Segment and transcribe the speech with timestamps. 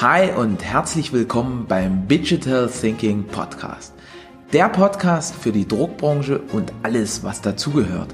[0.00, 3.94] Hi und herzlich willkommen beim Digital Thinking Podcast.
[4.52, 8.12] Der Podcast für die Druckbranche und alles, was dazugehört.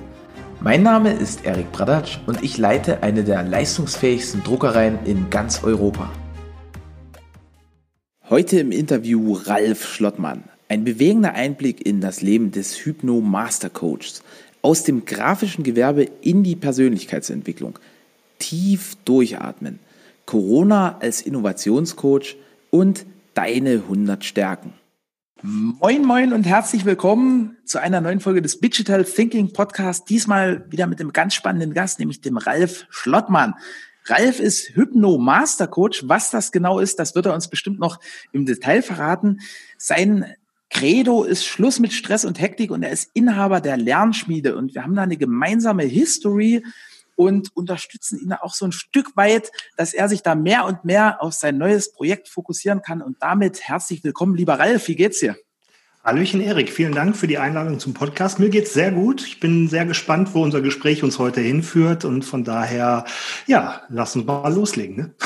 [0.60, 6.12] Mein Name ist Erik Bradatsch und ich leite eine der leistungsfähigsten Druckereien in ganz Europa.
[8.28, 10.44] Heute im Interview Ralf Schlottmann.
[10.68, 14.22] Ein bewegender Einblick in das Leben des Hypno Master Coaches.
[14.60, 17.78] Aus dem grafischen Gewerbe in die Persönlichkeitsentwicklung.
[18.38, 19.78] Tief durchatmen
[20.30, 22.36] Corona als Innovationscoach
[22.70, 24.74] und deine 100 Stärken.
[25.42, 30.08] Moin, moin und herzlich willkommen zu einer neuen Folge des Digital Thinking Podcast.
[30.08, 33.54] Diesmal wieder mit einem ganz spannenden Gast, nämlich dem Ralf Schlottmann.
[34.04, 36.04] Ralf ist Hypno Master Coach.
[36.06, 37.98] Was das genau ist, das wird er uns bestimmt noch
[38.30, 39.40] im Detail verraten.
[39.78, 40.26] Sein
[40.70, 44.84] Credo ist Schluss mit Stress und Hektik und er ist Inhaber der Lernschmiede und wir
[44.84, 46.62] haben da eine gemeinsame History
[47.20, 51.22] und unterstützen ihn auch so ein Stück weit, dass er sich da mehr und mehr
[51.22, 53.02] auf sein neues Projekt fokussieren kann.
[53.02, 54.88] Und damit herzlich willkommen, lieber Ralf.
[54.88, 55.36] Wie geht's dir?
[56.02, 58.38] Hallöchen Erik, vielen Dank für die Einladung zum Podcast.
[58.38, 59.20] Mir geht's sehr gut.
[59.26, 63.04] Ich bin sehr gespannt, wo unser Gespräch uns heute hinführt und von daher,
[63.46, 64.96] ja, lass uns mal loslegen.
[64.96, 65.14] Ne?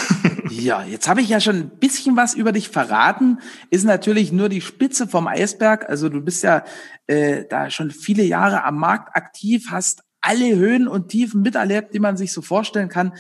[0.51, 3.39] Ja, jetzt habe ich ja schon ein bisschen was über dich verraten.
[3.71, 5.89] Ist natürlich nur die Spitze vom Eisberg.
[5.89, 6.65] Also du bist ja
[7.07, 12.01] äh, da schon viele Jahre am Markt aktiv, hast alle Höhen und Tiefen miterlebt, die
[12.01, 13.13] man sich so vorstellen kann.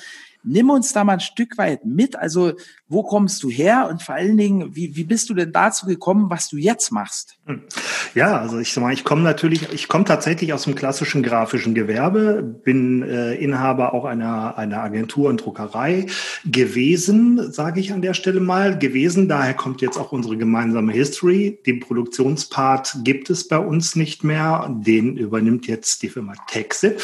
[0.42, 2.16] Nimm uns da mal ein Stück weit mit.
[2.16, 2.55] Also,
[2.88, 6.28] wo kommst du her und vor allen Dingen, wie, wie bist du denn dazu gekommen,
[6.28, 7.36] was du jetzt machst?
[7.46, 7.62] Hm.
[8.14, 11.74] Ja, also ich sag mal, ich komme natürlich, ich komme tatsächlich aus dem klassischen grafischen
[11.74, 16.06] Gewerbe, bin äh, Inhaber auch einer, einer Agentur und Druckerei
[16.44, 19.28] gewesen, sage ich an der Stelle mal, gewesen.
[19.28, 21.58] Daher kommt jetzt auch unsere gemeinsame History.
[21.66, 24.70] Den Produktionspart gibt es bei uns nicht mehr.
[24.70, 27.02] Den übernimmt jetzt die Firma Texip.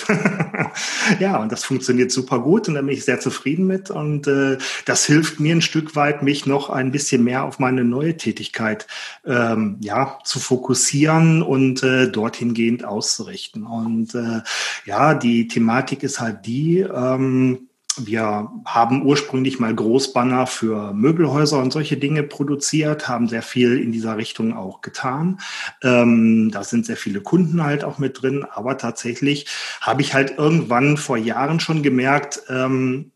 [1.20, 3.90] ja, und das funktioniert super gut und da bin ich sehr zufrieden mit.
[3.90, 7.84] Und äh, das hilft mir ein Stück weit, mich noch ein bisschen mehr auf meine
[7.84, 8.88] neue Tätigkeit
[9.24, 13.64] ähm, ja, zu fokussieren und äh, dorthin gehend auszurichten.
[13.64, 14.41] Und äh,
[14.84, 21.72] ja, die Thematik ist halt die, ähm, wir haben ursprünglich mal Großbanner für Möbelhäuser und
[21.72, 25.41] solche Dinge produziert, haben sehr viel in dieser Richtung auch getan.
[25.82, 29.47] Ähm, da sind sehr viele Kunden halt auch mit drin, aber tatsächlich
[29.81, 33.09] habe ich halt irgendwann vor Jahren schon gemerkt, ähm,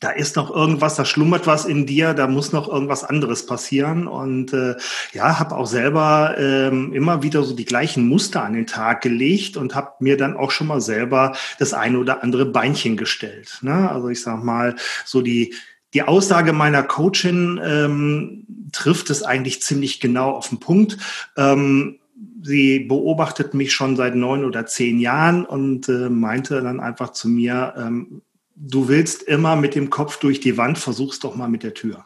[0.00, 4.06] da ist noch irgendwas, da schlummert was in dir, da muss noch irgendwas anderes passieren.
[4.06, 4.74] Und äh,
[5.12, 9.58] ja, habe auch selber ähm, immer wieder so die gleichen Muster an den Tag gelegt
[9.58, 13.58] und habe mir dann auch schon mal selber das eine oder andere Beinchen gestellt.
[13.60, 13.90] Ne?
[13.90, 14.74] Also ich sag mal,
[15.04, 15.54] so die
[15.92, 20.98] die Aussage meiner Coachin ähm, trifft es eigentlich ziemlich genau auf den Punkt.
[21.36, 21.98] Ähm,
[22.42, 27.28] sie beobachtet mich schon seit neun oder zehn Jahren und äh, meinte dann einfach zu
[27.28, 28.22] mir, ähm,
[28.60, 32.04] du willst immer mit dem Kopf durch die Wand, versuch's doch mal mit der Tür.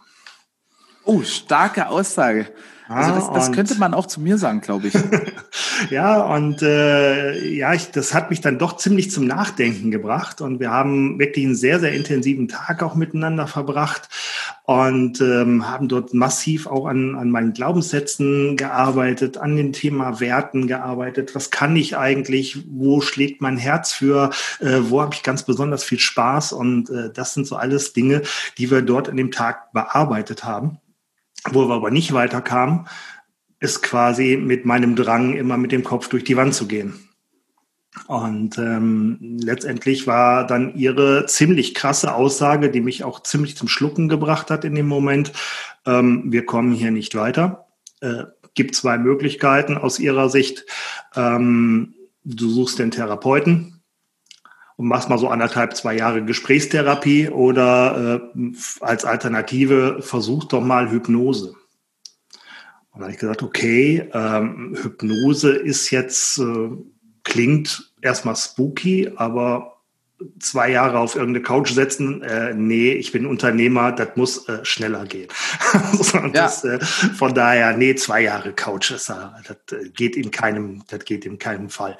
[1.04, 2.46] Oh, starke Aussage.
[2.86, 4.94] Also das, das könnte man auch zu mir sagen, glaube ich.
[5.90, 10.42] ja, und äh, ja, ich, das hat mich dann doch ziemlich zum Nachdenken gebracht.
[10.42, 14.08] Und wir haben wirklich einen sehr, sehr intensiven Tag auch miteinander verbracht
[14.66, 20.66] und ähm, haben dort massiv auch an, an meinen Glaubenssätzen gearbeitet, an dem Thema Werten
[20.66, 21.34] gearbeitet.
[21.34, 22.64] Was kann ich eigentlich?
[22.66, 24.30] Wo schlägt mein Herz für?
[24.60, 26.54] Äh, wo habe ich ganz besonders viel Spaß?
[26.54, 28.22] Und äh, das sind so alles Dinge,
[28.56, 30.78] die wir dort an dem Tag bearbeitet haben.
[31.50, 32.86] Wo wir aber nicht weiterkamen,
[33.60, 36.94] ist quasi mit meinem Drang, immer mit dem Kopf durch die Wand zu gehen.
[38.06, 44.08] Und ähm, letztendlich war dann ihre ziemlich krasse Aussage, die mich auch ziemlich zum Schlucken
[44.08, 45.32] gebracht hat in dem Moment,
[45.86, 47.66] ähm, wir kommen hier nicht weiter.
[48.00, 48.24] Äh,
[48.54, 50.64] gibt zwei Möglichkeiten aus ihrer Sicht.
[51.14, 51.94] Ähm,
[52.24, 53.82] du suchst den Therapeuten
[54.76, 60.90] und machst mal so anderthalb, zwei Jahre Gesprächstherapie oder äh, als Alternative versuch doch mal
[60.90, 61.54] Hypnose.
[62.90, 66.68] Und dann habe ich gesagt, okay, ähm, Hypnose ist jetzt, äh,
[67.24, 69.73] klingt erstmal spooky, aber
[70.38, 75.04] zwei Jahre auf irgendeine Couch setzen, äh, nee, ich bin Unternehmer, das muss äh, schneller
[75.04, 75.28] gehen.
[76.32, 76.74] das, ja.
[76.74, 79.14] äh, von daher, nee, zwei Jahre Couch, das, äh,
[79.46, 81.96] das äh, geht in keinem, das geht in keinem Fall.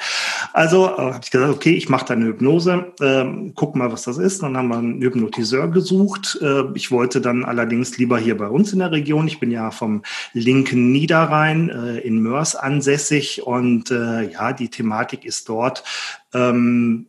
[0.52, 4.02] Also äh, habe ich gesagt, okay, ich mache da eine Hypnose, äh, guck mal, was
[4.02, 4.42] das ist.
[4.42, 6.38] Dann haben wir einen Hypnotiseur gesucht.
[6.40, 9.26] Äh, ich wollte dann allerdings lieber hier bei uns in der Region.
[9.26, 10.02] Ich bin ja vom
[10.32, 15.84] linken Niederrhein äh, in Mörs ansässig und äh, ja, die Thematik ist dort.
[16.32, 17.06] Ähm,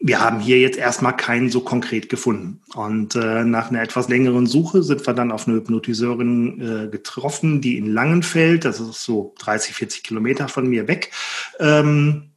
[0.00, 2.62] wir haben hier jetzt erstmal keinen so konkret gefunden.
[2.74, 7.60] Und äh, nach einer etwas längeren Suche sind wir dann auf eine Hypnotiseurin äh, getroffen,
[7.60, 11.10] die in Langenfeld, das ist so 30, 40 Kilometer von mir weg,
[11.58, 12.30] ähm,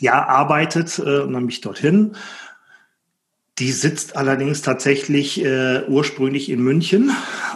[0.00, 2.16] ja, arbeitet äh, und dann mich dorthin.
[3.60, 7.12] Die sitzt allerdings tatsächlich äh, ursprünglich in München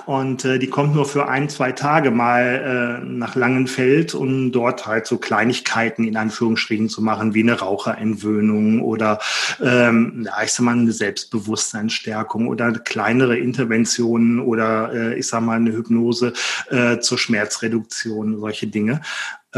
[0.06, 4.86] und äh, die kommt nur für ein, zwei Tage mal äh, nach Langenfeld, um dort
[4.86, 9.18] halt so Kleinigkeiten in Anführungsstrichen zu machen, wie eine Raucherentwöhnung oder
[9.60, 15.56] ähm, ja, ich sag mal eine Selbstbewusstseinsstärkung oder kleinere Interventionen oder äh, ich sag mal
[15.56, 16.32] eine Hypnose
[16.70, 19.00] äh, zur Schmerzreduktion, solche Dinge.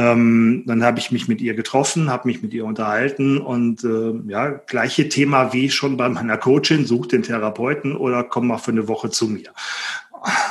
[0.01, 4.31] Ähm, dann habe ich mich mit ihr getroffen, habe mich mit ihr unterhalten und äh,
[4.31, 8.71] ja, gleiche Thema wie schon bei meiner Coachin, such den Therapeuten oder komm mal für
[8.71, 9.51] eine Woche zu mir.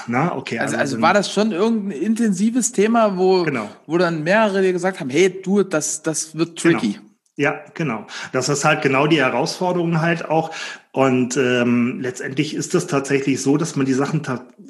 [0.07, 0.59] Na, okay.
[0.59, 3.69] Also, also, also war das schon irgendein intensives Thema, wo, genau.
[3.87, 6.93] wo dann mehrere dir gesagt haben, hey, du, das, das wird tricky.
[6.93, 7.08] Genau.
[7.39, 8.05] Ja, genau.
[8.33, 10.51] Das ist halt genau die Herausforderung halt auch.
[10.91, 14.21] Und ähm, letztendlich ist es tatsächlich so, dass man die Sachen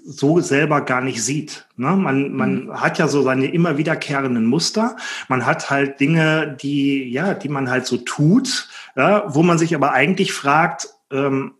[0.05, 1.65] so selber gar nicht sieht.
[1.77, 1.95] Ne?
[1.95, 2.79] Man, man mhm.
[2.79, 4.97] hat ja so seine immer wiederkehrenden Muster.
[5.29, 9.73] Man hat halt Dinge, die, ja, die man halt so tut, ja, wo man sich
[9.73, 11.53] aber eigentlich fragt, ähm,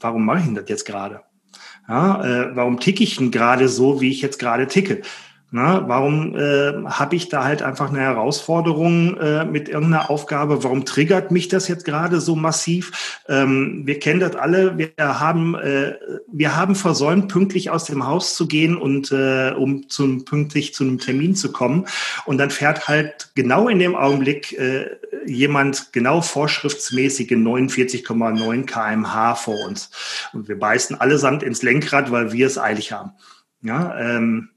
[0.00, 1.22] warum mache ich denn das jetzt gerade?
[1.88, 5.02] Ja, äh, warum ticke ich denn gerade so, wie ich jetzt gerade ticke?
[5.52, 10.64] Na, warum äh, habe ich da halt einfach eine Herausforderung äh, mit irgendeiner Aufgabe?
[10.64, 13.20] Warum triggert mich das jetzt gerade so massiv?
[13.28, 14.76] Ähm, wir kennen das alle.
[14.76, 15.94] Wir haben, äh,
[16.26, 20.82] wir haben versäumt, pünktlich aus dem Haus zu gehen und äh, um zum pünktlich zu
[20.82, 21.86] einem Termin zu kommen.
[22.24, 24.96] Und dann fährt halt genau in dem Augenblick äh,
[25.26, 29.90] jemand genau vorschriftsmäßige 49,9 kmh vor uns.
[30.32, 33.12] Und wir beißen allesamt ins Lenkrad, weil wir es eilig haben.
[33.66, 34.50] Ja, ähm,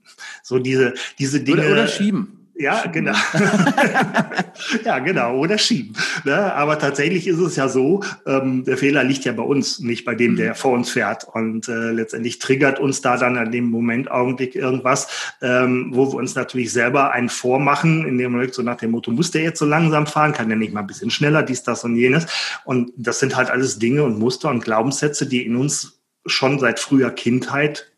[0.43, 1.61] so diese, diese Dinge.
[1.61, 2.39] Oder, oder schieben.
[2.59, 3.15] Ja, genau.
[4.83, 5.37] ja, genau.
[5.37, 5.95] Oder schieben.
[6.25, 6.53] Ne?
[6.53, 10.13] Aber tatsächlich ist es ja so, ähm, der Fehler liegt ja bei uns, nicht bei
[10.13, 10.55] dem, der mhm.
[10.55, 11.23] vor uns fährt.
[11.23, 15.07] Und äh, letztendlich triggert uns da dann an dem Moment Augenblick irgendwas,
[15.41, 19.09] ähm, wo wir uns natürlich selber einen vormachen, in dem Moment so nach dem Motto,
[19.11, 21.85] muss der jetzt so langsam fahren, kann der nicht mal ein bisschen schneller, dies, das
[21.85, 22.25] und jenes.
[22.65, 26.81] Und das sind halt alles Dinge und Muster und Glaubenssätze, die in uns schon seit
[26.81, 27.89] früher Kindheit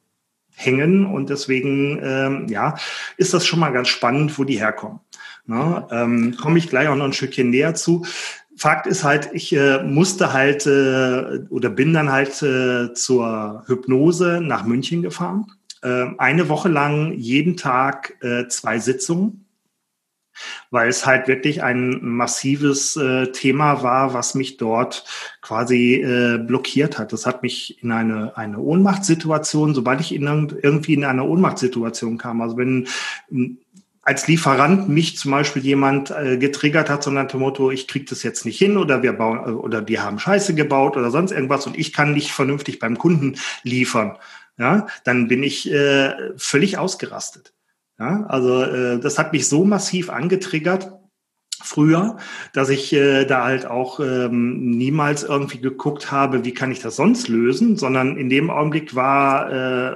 [0.64, 1.06] hängen.
[1.06, 2.76] Und deswegen, ähm, ja,
[3.18, 5.00] ist das schon mal ganz spannend, wo die herkommen.
[5.46, 8.06] Na, ähm, Komme ich gleich auch noch ein Stückchen näher zu.
[8.56, 14.40] Fakt ist halt, ich äh, musste halt äh, oder bin dann halt äh, zur Hypnose
[14.42, 15.48] nach München gefahren.
[15.82, 19.46] Äh, eine Woche lang jeden Tag äh, zwei Sitzungen
[20.70, 25.06] weil es halt wirklich ein massives äh, Thema war, was mich dort
[25.42, 27.14] quasi äh, blockiert hat.
[27.14, 30.22] Das hat mich in eine, eine Ohnmachtssituation, sobald ich in
[30.62, 32.88] irgendwie in eine Ohnmachtssituation kam, also wenn
[34.04, 38.24] als Lieferant mich zum Beispiel jemand äh, getriggert hat, sondern dem Motto, ich krieg das
[38.24, 41.78] jetzt nicht hin oder wir bauen oder wir haben Scheiße gebaut oder sonst irgendwas und
[41.78, 44.18] ich kann nicht vernünftig beim Kunden liefern,
[44.58, 47.54] ja, dann bin ich äh, völlig ausgerastet.
[48.02, 50.92] Ja, also äh, das hat mich so massiv angetriggert
[51.64, 52.18] früher,
[52.52, 56.96] dass ich äh, da halt auch ähm, niemals irgendwie geguckt habe, wie kann ich das
[56.96, 59.96] sonst lösen, sondern in dem Augenblick war äh,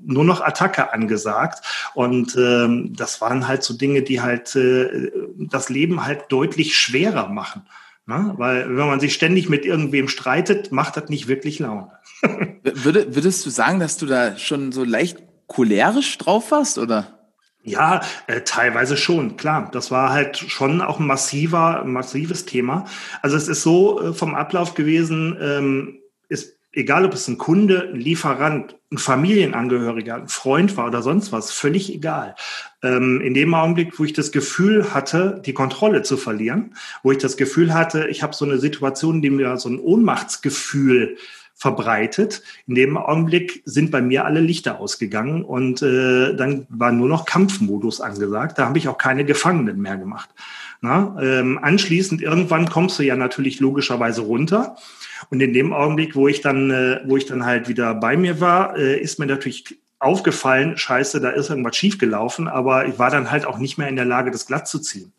[0.00, 1.64] nur noch Attacke angesagt
[1.94, 7.30] und ähm, das waren halt so Dinge, die halt äh, das Leben halt deutlich schwerer
[7.30, 7.62] machen.
[8.06, 8.34] Ne?
[8.36, 11.90] Weil wenn man sich ständig mit irgendwem streitet, macht das nicht wirklich Laune.
[12.62, 15.18] Würde, würdest du sagen, dass du da schon so leicht
[15.48, 17.19] cholerisch drauf warst, oder?
[17.62, 19.68] Ja, äh, teilweise schon, klar.
[19.72, 22.86] Das war halt schon auch ein massiver, massives Thema.
[23.20, 25.98] Also es ist so äh, vom Ablauf gewesen, ähm,
[26.28, 31.32] ist egal ob es ein Kunde, ein Lieferant, ein Familienangehöriger, ein Freund war oder sonst
[31.32, 32.34] was, völlig egal.
[32.82, 37.18] Ähm, in dem Augenblick, wo ich das Gefühl hatte, die Kontrolle zu verlieren, wo ich
[37.18, 41.18] das Gefühl hatte, ich habe so eine Situation, die mir so ein Ohnmachtsgefühl
[41.60, 42.42] verbreitet.
[42.66, 47.26] In dem Augenblick sind bei mir alle Lichter ausgegangen und äh, dann war nur noch
[47.26, 48.58] Kampfmodus angesagt.
[48.58, 50.30] Da habe ich auch keine Gefangenen mehr gemacht.
[50.80, 54.76] Na, ähm, anschließend irgendwann kommst du ja natürlich logischerweise runter.
[55.28, 58.40] Und in dem Augenblick, wo ich dann, äh, wo ich dann halt wieder bei mir
[58.40, 63.30] war, äh, ist mir natürlich aufgefallen, scheiße, da ist irgendwas schiefgelaufen, aber ich war dann
[63.30, 65.12] halt auch nicht mehr in der Lage, das glatt zu ziehen.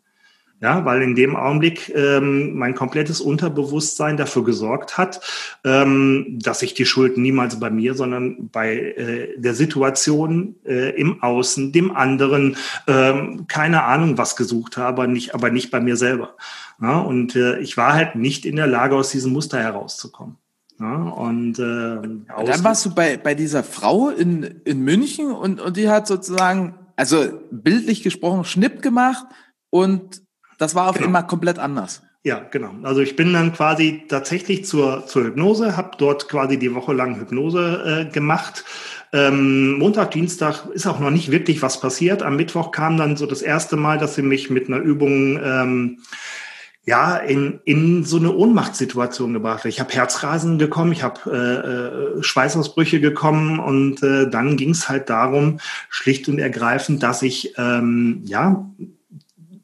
[0.62, 5.20] Ja, weil in dem Augenblick ähm, mein komplettes Unterbewusstsein dafür gesorgt hat,
[5.64, 11.20] ähm, dass ich die Schuld niemals bei mir, sondern bei äh, der Situation äh, im
[11.20, 16.36] Außen, dem anderen, ähm, keine Ahnung was gesucht habe, nicht, aber nicht bei mir selber.
[16.80, 20.36] Ja, und äh, ich war halt nicht in der Lage, aus diesem Muster herauszukommen.
[20.78, 25.76] Ja, und äh, dann warst du bei, bei dieser Frau in, in München und, und
[25.76, 29.26] die hat sozusagen, also bildlich gesprochen, Schnipp gemacht
[29.70, 30.21] und
[30.62, 31.06] das war auf genau.
[31.06, 32.02] einmal komplett anders.
[32.24, 32.70] Ja, genau.
[32.84, 37.18] Also ich bin dann quasi tatsächlich zur, zur Hypnose, habe dort quasi die Woche lang
[37.18, 38.64] Hypnose äh, gemacht.
[39.12, 42.22] Ähm, Montag, Dienstag ist auch noch nicht wirklich was passiert.
[42.22, 45.98] Am Mittwoch kam dann so das erste Mal, dass sie mich mit einer Übung ähm,
[46.84, 49.64] ja, in, in so eine Ohnmachtssituation gebracht.
[49.64, 54.88] Ich habe Herzrasen gekommen, ich habe äh, äh, Schweißausbrüche gekommen und äh, dann ging es
[54.88, 58.68] halt darum, schlicht und ergreifend, dass ich ähm, ja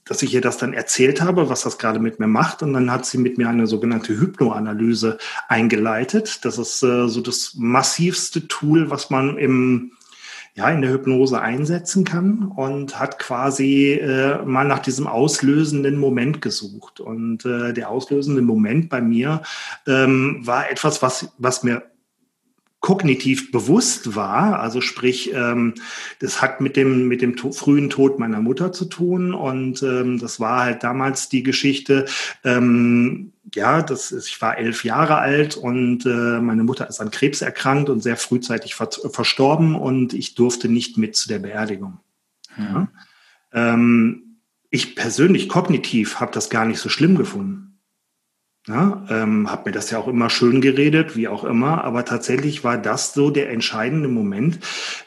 [0.08, 2.62] dass ich ihr das dann erzählt habe, was das gerade mit mir macht.
[2.62, 6.44] Und dann hat sie mit mir eine sogenannte Hypnoanalyse eingeleitet.
[6.44, 9.92] Das ist äh, so das massivste Tool, was man im
[10.58, 16.42] ja, in der Hypnose einsetzen kann und hat quasi äh, mal nach diesem auslösenden Moment
[16.42, 16.98] gesucht.
[16.98, 19.42] Und äh, der auslösende Moment bei mir
[19.86, 21.84] ähm, war etwas, was, was mir
[22.80, 25.74] kognitiv bewusst war, also sprich, ähm,
[26.20, 30.18] das hat mit dem mit dem to frühen Tod meiner Mutter zu tun und ähm,
[30.18, 32.04] das war halt damals die Geschichte.
[32.44, 37.10] Ähm, ja, das ist, ich war elf Jahre alt und äh, meine Mutter ist an
[37.10, 41.98] Krebs erkrankt und sehr frühzeitig ver verstorben und ich durfte nicht mit zu der Beerdigung.
[42.56, 42.64] Mhm.
[42.64, 42.88] Ja.
[43.52, 44.22] Ähm,
[44.70, 47.67] ich persönlich kognitiv habe das gar nicht so schlimm gefunden.
[48.68, 52.64] Ja, ähm, habe mir das ja auch immer schön geredet, wie auch immer, aber tatsächlich
[52.64, 54.58] war das so der entscheidende Moment,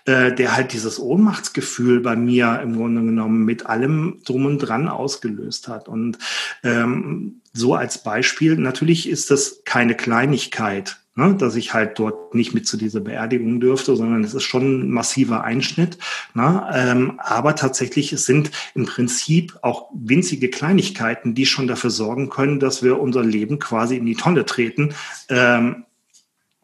[0.05, 4.87] äh, der halt dieses Ohnmachtsgefühl bei mir im Grunde genommen mit allem drum und dran
[4.87, 5.87] ausgelöst hat.
[5.87, 6.17] Und
[6.63, 12.53] ähm, so als Beispiel, natürlich ist das keine Kleinigkeit, ne, dass ich halt dort nicht
[12.53, 15.97] mit zu dieser Beerdigung dürfte, sondern es ist schon ein massiver Einschnitt.
[16.33, 22.29] Ne, ähm, aber tatsächlich es sind im Prinzip auch winzige Kleinigkeiten, die schon dafür sorgen
[22.29, 24.93] können, dass wir unser Leben quasi in die Tonne treten.
[25.29, 25.85] Ähm,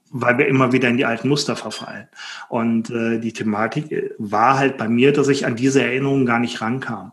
[0.10, 2.08] weil wir immer wieder in die alten Muster verfallen.
[2.48, 6.40] Und äh, die Thematik äh, war halt bei mir, dass ich an diese Erinnerungen gar
[6.40, 7.12] nicht rankam.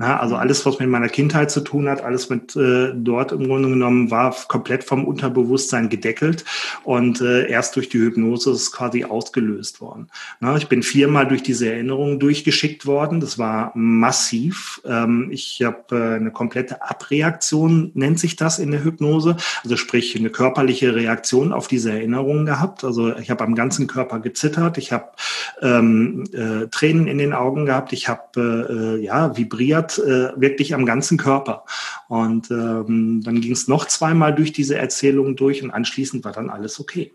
[0.00, 3.46] Ja, also alles, was mit meiner Kindheit zu tun hat, alles mit äh, dort im
[3.46, 6.44] Grunde genommen war komplett vom Unterbewusstsein gedeckelt
[6.82, 10.08] und äh, erst durch die Hypnose ist quasi ausgelöst worden.
[10.40, 13.20] Na, ich bin viermal durch diese Erinnerungen durchgeschickt worden.
[13.20, 14.80] Das war massiv.
[14.84, 19.36] Ähm, ich habe äh, eine komplette Abreaktion, nennt sich das in der Hypnose.
[19.62, 22.82] Also sprich eine körperliche Reaktion auf diese Erinnerungen gehabt.
[22.82, 24.76] Also ich habe am ganzen Körper gezittert.
[24.76, 25.12] Ich habe
[25.62, 27.92] ähm, äh, Tränen in den Augen gehabt.
[27.92, 31.64] Ich habe äh, ja vibriert hat, äh, wirklich am ganzen Körper.
[32.08, 36.50] Und ähm, dann ging es noch zweimal durch diese Erzählung durch und anschließend war dann
[36.50, 37.12] alles okay.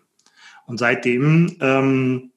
[0.66, 2.32] Und seitdem, ähm,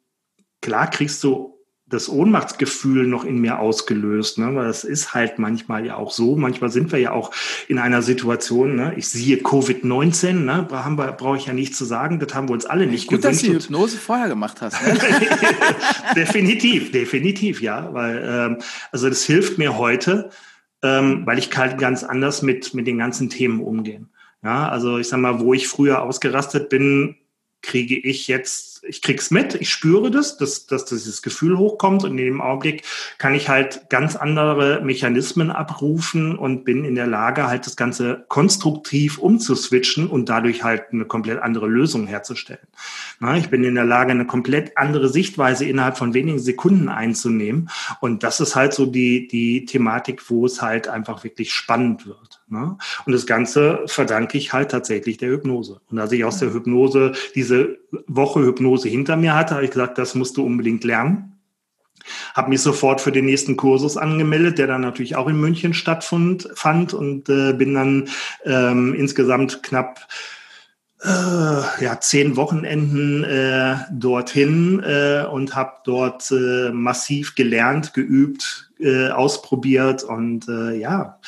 [0.61, 1.52] klar kriegst du
[1.93, 4.55] das Ohnmachtsgefühl noch in mir ausgelöst, ne?
[4.55, 6.37] weil das ist halt manchmal ja auch so.
[6.37, 7.33] Manchmal sind wir ja auch
[7.69, 8.95] in einer Situation, ne?
[8.97, 10.69] ich sehe Covid-19, ne?
[10.71, 13.23] haben wir, brauche ich ja nicht zu sagen, das haben wir uns alle nicht Gut,
[13.23, 13.43] gewünscht.
[13.43, 14.83] dass du die Hypnose vorher gemacht hast.
[14.87, 14.99] Ne?
[16.17, 18.57] definitiv, definitiv, ja, weil ähm,
[18.91, 20.31] also das hilft mir heute,
[20.83, 24.09] ähm, weil ich kann ganz anders mit, mit den ganzen Themen umgehen.
[24.43, 27.17] Ja, also ich sag mal, wo ich früher ausgerastet bin,
[27.63, 32.13] kriege ich jetzt, ich krieg's mit, ich spüre das, dass, dass dieses Gefühl hochkommt und
[32.13, 32.83] in dem Augenblick
[33.19, 38.25] kann ich halt ganz andere Mechanismen abrufen und bin in der Lage, halt das Ganze
[38.29, 42.67] konstruktiv umzuswitchen und dadurch halt eine komplett andere Lösung herzustellen.
[43.21, 47.71] Na, ich bin in der Lage, eine komplett andere Sichtweise innerhalb von wenigen Sekunden einzunehmen
[48.01, 52.32] und das ist halt so die, die Thematik, wo es halt einfach wirklich spannend wird.
[52.53, 52.77] Ne?
[53.07, 55.81] Und das Ganze verdanke ich halt tatsächlich der Hypnose.
[55.91, 59.97] Und als ich aus der Hypnose diese Woche Hypnose hinter mir hatte, habe ich gesagt,
[59.97, 61.41] das musst du unbedingt lernen.
[62.35, 66.51] Habe mich sofort für den nächsten Kursus angemeldet, der dann natürlich auch in München stattfand
[66.55, 68.09] fand und äh, bin dann
[68.45, 70.07] ähm, insgesamt knapp
[71.03, 79.09] äh, ja zehn Wochenenden äh, dorthin äh, und habe dort äh, massiv gelernt, geübt, äh,
[79.09, 81.19] ausprobiert und äh, ja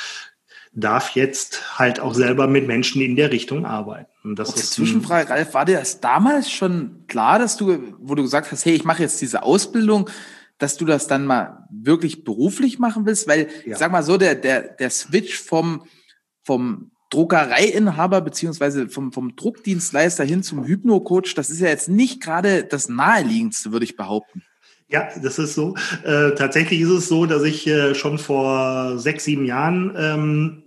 [0.74, 4.10] darf jetzt halt auch selber mit Menschen in der Richtung arbeiten.
[4.24, 8.22] Und das ist Zwischenfrage, Ralf, war dir das damals schon klar, dass du, wo du
[8.22, 10.10] gesagt hast, hey, ich mache jetzt diese Ausbildung,
[10.58, 13.28] dass du das dann mal wirklich beruflich machen willst?
[13.28, 13.72] Weil, ja.
[13.72, 15.84] ich sag mal so, der, der, der Switch vom,
[16.42, 22.64] vom Druckereiinhaber beziehungsweise vom, vom Druckdienstleister hin zum Hypno-Coach, das ist ja jetzt nicht gerade
[22.64, 24.42] das naheliegendste, würde ich behaupten.
[24.88, 25.74] Ja, das ist so.
[26.04, 30.63] Äh, tatsächlich ist es so, dass ich äh, schon vor sechs, sieben Jahren ähm,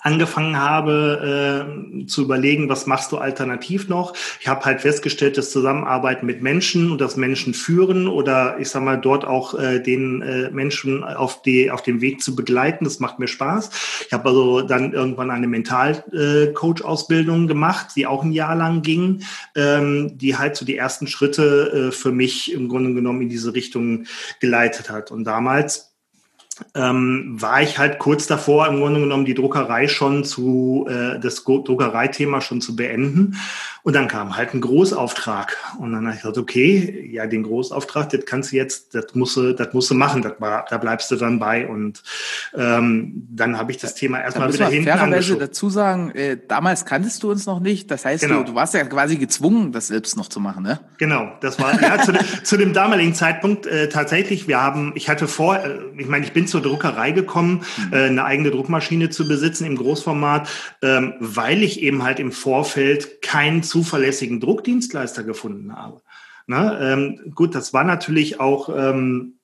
[0.00, 1.66] angefangen habe
[2.02, 4.14] äh, zu überlegen, was machst du alternativ noch.
[4.40, 8.82] Ich habe halt festgestellt, dass Zusammenarbeiten mit Menschen und das Menschen führen oder ich sag
[8.82, 13.00] mal dort auch äh, den äh, Menschen auf die auf dem Weg zu begleiten, das
[13.00, 13.70] macht mir Spaß.
[14.06, 19.22] Ich habe also dann irgendwann eine Mental-Coach-Ausbildung gemacht, die auch ein Jahr lang ging,
[19.54, 23.54] ähm, die halt so die ersten Schritte äh, für mich im Grunde genommen in diese
[23.54, 24.04] Richtung
[24.40, 25.10] geleitet hat.
[25.10, 25.91] Und damals
[26.74, 31.44] ähm, war ich halt kurz davor, im Grunde genommen die Druckerei schon zu, äh, das
[31.44, 33.36] Druckereithema schon zu beenden
[33.84, 35.56] Und dann kam halt ein Großauftrag.
[35.78, 39.36] Und dann habe ich gesagt, okay, ja, den Großauftrag, das kannst du jetzt, das musst
[39.36, 41.66] du, das musst du machen, das, da bleibst du dann bei.
[41.66, 42.02] Und
[42.54, 47.22] ähm, dann habe ich das Thema erstmal wieder hinten fairerweise dazu sagen, äh, damals kanntest
[47.24, 47.90] du uns noch nicht.
[47.90, 48.38] Das heißt, genau.
[48.38, 50.78] du, du warst ja quasi gezwungen, das selbst noch zu machen, ne?
[50.98, 52.12] Genau, das war ja zu,
[52.44, 54.46] zu dem damaligen Zeitpunkt äh, tatsächlich.
[54.46, 57.92] Wir haben, ich hatte vor, äh, ich meine, ich bin zur Druckerei gekommen, mhm.
[57.92, 60.48] äh, eine eigene Druckmaschine zu besitzen im Großformat,
[60.82, 66.02] ähm, weil ich eben halt im Vorfeld keinen zuverlässigen Druckdienstleister gefunden habe.
[66.46, 66.78] Ne?
[66.82, 69.38] Ähm, gut, das war natürlich auch ähm,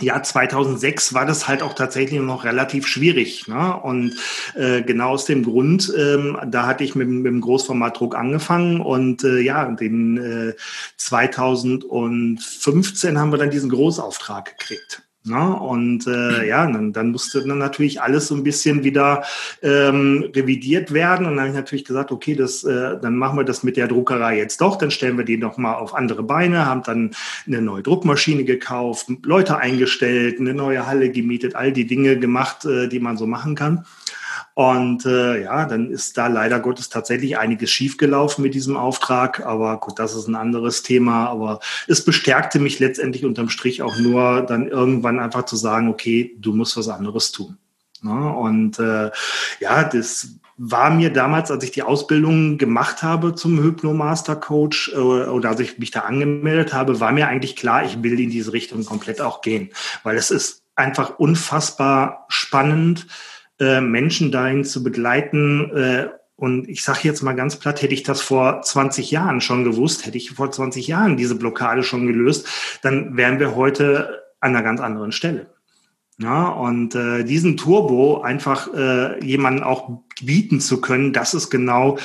[0.00, 3.48] ja, 2006 war das halt auch tatsächlich noch relativ schwierig.
[3.48, 3.76] Ne?
[3.80, 4.14] Und
[4.54, 9.24] äh, genau aus dem Grund, ähm, da hatte ich mit, mit dem Großformatdruck angefangen und
[9.24, 10.54] äh, ja, den äh,
[10.96, 15.02] 2015 haben wir dann diesen Großauftrag gekriegt.
[15.24, 15.54] Ne?
[15.56, 19.24] Und äh, ja, dann, dann musste dann natürlich alles so ein bisschen wieder
[19.62, 21.26] ähm, revidiert werden.
[21.26, 23.88] Und dann habe ich natürlich gesagt, okay, das, äh, dann machen wir das mit der
[23.88, 24.76] Druckerei jetzt doch.
[24.76, 27.10] Dann stellen wir die noch mal auf andere Beine, haben dann
[27.46, 32.88] eine neue Druckmaschine gekauft, Leute eingestellt, eine neue Halle gemietet, all die Dinge gemacht, äh,
[32.88, 33.84] die man so machen kann.
[34.58, 39.46] Und äh, ja, dann ist da leider Gottes tatsächlich einiges schiefgelaufen mit diesem Auftrag.
[39.46, 41.28] Aber gut, das ist ein anderes Thema.
[41.28, 46.34] Aber es bestärkte mich letztendlich unterm Strich auch nur, dann irgendwann einfach zu sagen, okay,
[46.40, 47.56] du musst was anderes tun.
[48.02, 49.12] Ja, und äh,
[49.60, 54.96] ja, das war mir damals, als ich die Ausbildung gemacht habe zum Hypnomaster Coach äh,
[54.96, 58.52] oder als ich mich da angemeldet habe, war mir eigentlich klar, ich will in diese
[58.52, 59.70] Richtung komplett auch gehen,
[60.02, 63.06] weil es ist einfach unfassbar spannend,
[63.60, 65.70] äh, Menschen dahin zu begleiten.
[65.74, 69.64] Äh, und ich sage jetzt mal ganz platt, hätte ich das vor 20 Jahren schon
[69.64, 72.46] gewusst, hätte ich vor 20 Jahren diese Blockade schon gelöst,
[72.82, 75.46] dann wären wir heute an einer ganz anderen Stelle.
[76.20, 81.98] Ja, und äh, diesen Turbo einfach äh, jemanden auch bieten zu können, das ist genau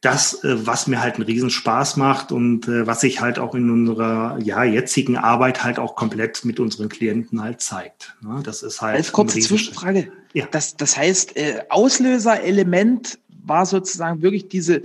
[0.00, 3.70] das, äh, was mir halt einen Riesenspaß macht und äh, was sich halt auch in
[3.70, 8.16] unserer ja, jetzigen Arbeit halt auch komplett mit unseren Klienten halt zeigt.
[8.22, 8.96] Ja, das ist halt.
[8.96, 10.12] Als kurze Zwischenfrage.
[10.32, 10.46] Ja.
[10.50, 14.82] Das, das heißt, äh, Auslöserelement war sozusagen wirklich diese,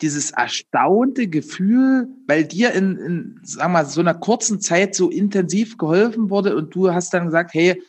[0.00, 5.10] dieses erstaunte Gefühl, weil dir in, in, sagen wir mal, so einer kurzen Zeit so
[5.10, 7.82] intensiv geholfen wurde und du hast dann gesagt, hey,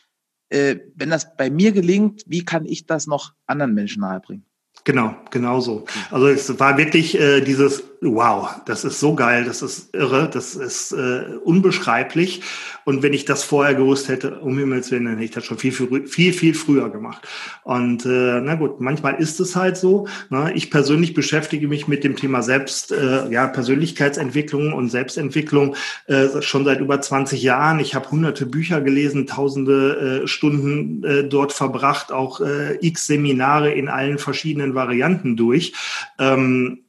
[0.50, 4.47] äh, wenn das bei mir gelingt, wie kann ich das noch anderen Menschen nahebringen?
[4.88, 5.84] Genau, genau so.
[6.12, 10.56] Also es war wirklich äh, dieses wow, das ist so geil, das ist irre, das
[10.56, 12.42] ist äh, unbeschreiblich.
[12.86, 15.58] Und wenn ich das vorher gewusst hätte, um Himmels Willen, dann hätte ich das schon
[15.58, 17.28] viel, viel, viel, viel früher gemacht.
[17.64, 20.08] Und äh, na gut, manchmal ist es halt so.
[20.30, 20.52] Ne?
[20.56, 26.66] Ich persönlich beschäftige mich mit dem Thema Selbst, äh, ja, Persönlichkeitsentwicklung und Selbstentwicklung äh, schon
[26.66, 27.80] seit über 20 Jahren.
[27.80, 33.72] Ich habe hunderte Bücher gelesen, tausende äh, Stunden äh, dort verbracht, auch äh, x Seminare
[33.72, 35.74] in allen verschiedenen Varianten durch.
[36.20, 36.84] Ähm,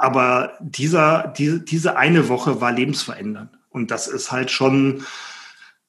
[0.00, 3.50] aber dieser, diese, diese eine Woche war lebensverändernd.
[3.68, 5.04] Und das ist halt schon,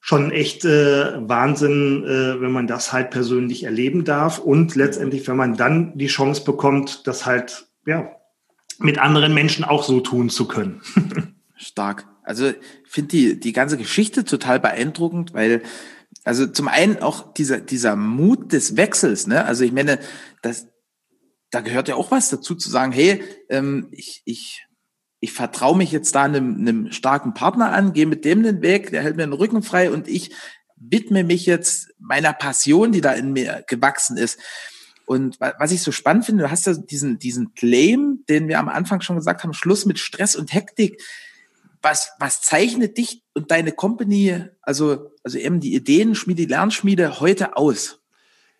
[0.00, 4.38] schon echt äh, Wahnsinn, äh, wenn man das halt persönlich erleben darf.
[4.38, 8.10] Und letztendlich, wenn man dann die Chance bekommt, das halt, ja,
[8.78, 10.82] mit anderen Menschen auch so tun zu können.
[11.56, 12.06] Stark.
[12.22, 15.62] Also ich finde die, die ganze Geschichte total beeindruckend, weil
[16.24, 19.44] also zum einen auch dieser, dieser Mut des Wechsels, ne?
[19.44, 19.98] Also ich meine,
[20.42, 20.68] das,
[21.52, 24.66] da gehört ja auch was dazu zu sagen, hey, ähm, ich, ich,
[25.20, 28.90] ich vertraue mich jetzt da einem, einem starken Partner an, gehe mit dem den Weg,
[28.90, 30.34] der hält mir den Rücken frei und ich
[30.76, 34.40] widme mich jetzt meiner Passion, die da in mir gewachsen ist.
[35.04, 38.68] Und was ich so spannend finde, du hast ja diesen, diesen Claim, den wir am
[38.70, 41.02] Anfang schon gesagt haben, Schluss mit Stress und Hektik.
[41.82, 47.56] Was, was zeichnet dich und deine Company, also, also eben die Ideenschmiede, die Lernschmiede heute
[47.56, 48.01] aus?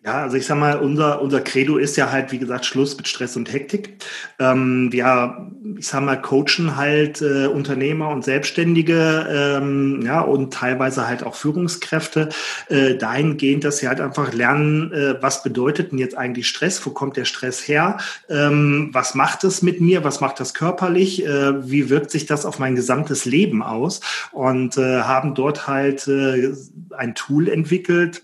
[0.05, 3.07] Ja, also ich sag mal, unser, unser Credo ist ja halt, wie gesagt, Schluss mit
[3.07, 4.03] Stress und Hektik.
[4.37, 11.07] Ähm, wir, ich sag mal, coachen halt äh, Unternehmer und Selbstständige, ähm, ja, und teilweise
[11.07, 12.27] halt auch Führungskräfte,
[12.67, 16.85] äh, dahingehend, dass sie halt einfach lernen, äh, was bedeutet denn jetzt eigentlich Stress?
[16.85, 17.97] Wo kommt der Stress her?
[18.29, 20.03] Ähm, was macht es mit mir?
[20.03, 21.25] Was macht das körperlich?
[21.25, 24.01] Äh, wie wirkt sich das auf mein gesamtes Leben aus?
[24.33, 26.51] Und äh, haben dort halt äh,
[26.97, 28.23] ein Tool entwickelt,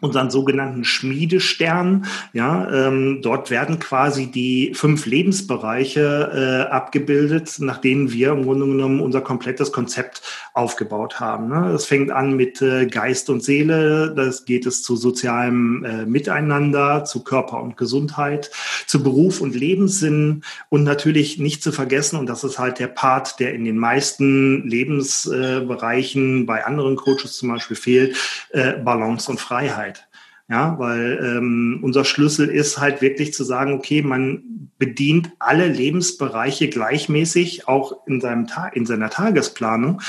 [0.00, 2.06] unseren sogenannten Schmiedestern.
[2.34, 8.66] Ja, ähm, dort werden quasi die fünf Lebensbereiche äh, abgebildet, nach denen wir im Grunde
[8.66, 11.48] genommen unser komplettes Konzept aufgebaut haben.
[11.48, 11.70] Ne?
[11.72, 17.04] Das fängt an mit äh, Geist und Seele, das geht es zu sozialem äh, Miteinander,
[17.04, 18.50] zu Körper und Gesundheit,
[18.86, 23.40] zu Beruf und Lebenssinn und natürlich nicht zu vergessen, und das ist halt der Part,
[23.40, 28.16] der in den meisten Lebensbereichen bei anderen Coaches zum Beispiel fehlt,
[28.50, 29.95] äh, Balance und Freiheit.
[30.48, 36.68] Ja, weil ähm, unser Schlüssel ist halt wirklich zu sagen, okay, man bedient alle Lebensbereiche
[36.68, 40.02] gleichmäßig, auch in seinem Tag, in seiner Tagesplanung,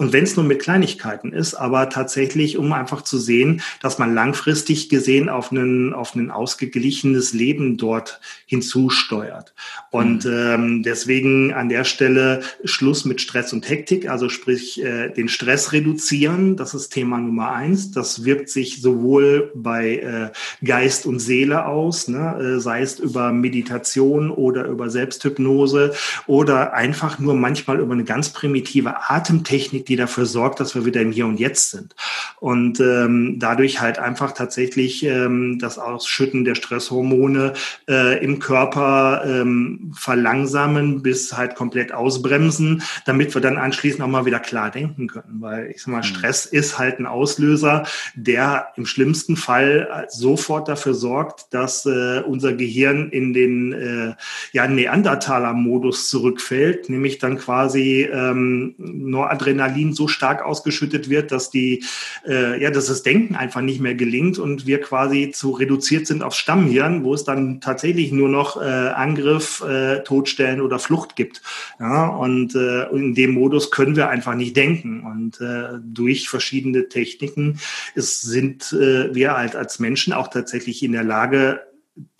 [0.00, 4.14] und wenn es nur mit Kleinigkeiten ist, aber tatsächlich, um einfach zu sehen, dass man
[4.14, 9.54] langfristig gesehen auf einen, auf ein ausgeglichenes Leben dort hinzusteuert.
[9.90, 10.32] Und mhm.
[10.32, 15.72] ähm, deswegen an der Stelle Schluss mit Stress und Hektik, also sprich äh, den Stress
[15.72, 17.90] reduzieren, das ist Thema Nummer eins.
[17.90, 22.54] Das wirkt sich sowohl bei äh, Geist und Seele aus, ne?
[22.56, 25.92] äh, sei es über Meditation oder über Selbsthypnose
[26.28, 31.00] oder einfach nur manchmal über eine ganz primitive Atemtechnik, die dafür sorgt, dass wir wieder
[31.00, 31.94] im Hier und Jetzt sind.
[32.40, 37.54] Und ähm, dadurch halt einfach tatsächlich ähm, das Ausschütten der Stresshormone
[37.88, 44.26] äh, im Körper ähm, verlangsamen bis halt komplett ausbremsen, damit wir dann anschließend auch mal
[44.26, 45.40] wieder klar denken können.
[45.40, 46.04] Weil ich sag mal, mhm.
[46.04, 52.52] Stress ist halt ein Auslöser, der im schlimmsten Fall sofort dafür sorgt, dass äh, unser
[52.52, 54.14] Gehirn in den äh,
[54.52, 61.84] ja, Neandertaler-Modus zurückfällt, nämlich dann quasi ähm, Noradrenalin Adrenalin so stark ausgeschüttet wird, dass die,
[62.26, 66.22] äh, ja, dass das Denken einfach nicht mehr gelingt und wir quasi zu reduziert sind
[66.22, 71.42] aufs Stammhirn, wo es dann tatsächlich nur noch äh, Angriff, äh, Todstellen oder Flucht gibt.
[71.78, 75.02] Ja, und äh, in dem Modus können wir einfach nicht denken.
[75.02, 77.58] Und äh, durch verschiedene Techniken
[77.94, 81.60] ist, sind äh, wir halt als Menschen auch tatsächlich in der Lage,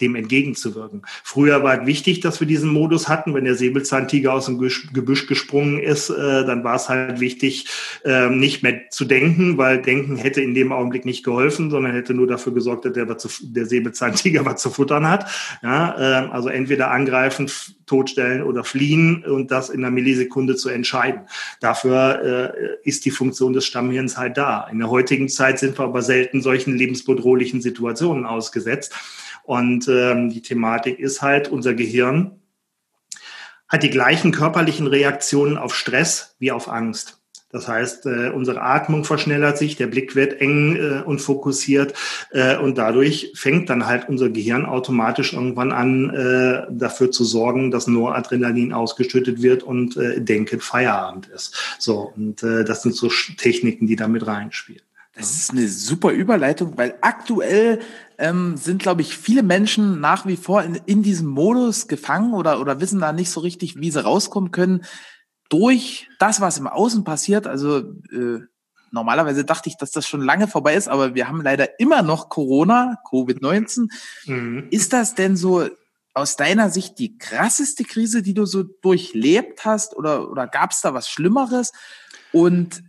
[0.00, 1.02] dem entgegenzuwirken.
[1.24, 3.34] Früher war es wichtig, dass wir diesen Modus hatten.
[3.34, 7.66] Wenn der Säbelzahntiger aus dem Gebüsch gesprungen ist, äh, dann war es halt wichtig,
[8.04, 12.14] äh, nicht mehr zu denken, weil Denken hätte in dem Augenblick nicht geholfen, sondern hätte
[12.14, 15.26] nur dafür gesorgt, dass der, der Säbelzahntiger was zu futtern hat.
[15.62, 17.50] Ja, äh, also entweder angreifen,
[17.86, 21.22] totstellen oder fliehen und das in einer Millisekunde zu entscheiden.
[21.60, 24.68] Dafür äh, ist die Funktion des Stammhirns halt da.
[24.70, 28.94] In der heutigen Zeit sind wir aber selten solchen lebensbedrohlichen Situationen ausgesetzt.
[29.48, 32.38] Und ähm, die Thematik ist halt, unser Gehirn
[33.66, 37.22] hat die gleichen körperlichen Reaktionen auf Stress wie auf Angst.
[37.50, 41.94] Das heißt, äh, unsere Atmung verschnellert sich, der Blick wird eng äh, und fokussiert
[42.30, 47.70] äh, und dadurch fängt dann halt unser Gehirn automatisch irgendwann an, äh, dafür zu sorgen,
[47.70, 51.56] dass Noradrenalin ausgeschüttet wird und äh, denken Feierabend ist.
[51.78, 53.08] So, und äh, das sind so
[53.38, 54.82] Techniken, die damit reinspielen.
[55.18, 57.80] Das ist eine super Überleitung, weil aktuell
[58.18, 62.60] ähm, sind, glaube ich, viele Menschen nach wie vor in, in diesem Modus gefangen oder,
[62.60, 64.84] oder wissen da nicht so richtig, wie sie rauskommen können
[65.48, 67.48] durch das, was im Außen passiert.
[67.48, 67.78] Also
[68.12, 68.42] äh,
[68.92, 72.28] normalerweise dachte ich, dass das schon lange vorbei ist, aber wir haben leider immer noch
[72.28, 73.88] Corona, Covid-19.
[74.26, 74.68] Mhm.
[74.70, 75.68] Ist das denn so
[76.14, 80.80] aus deiner Sicht die krasseste Krise, die du so durchlebt hast oder, oder gab es
[80.80, 81.72] da was Schlimmeres?
[82.32, 82.84] Und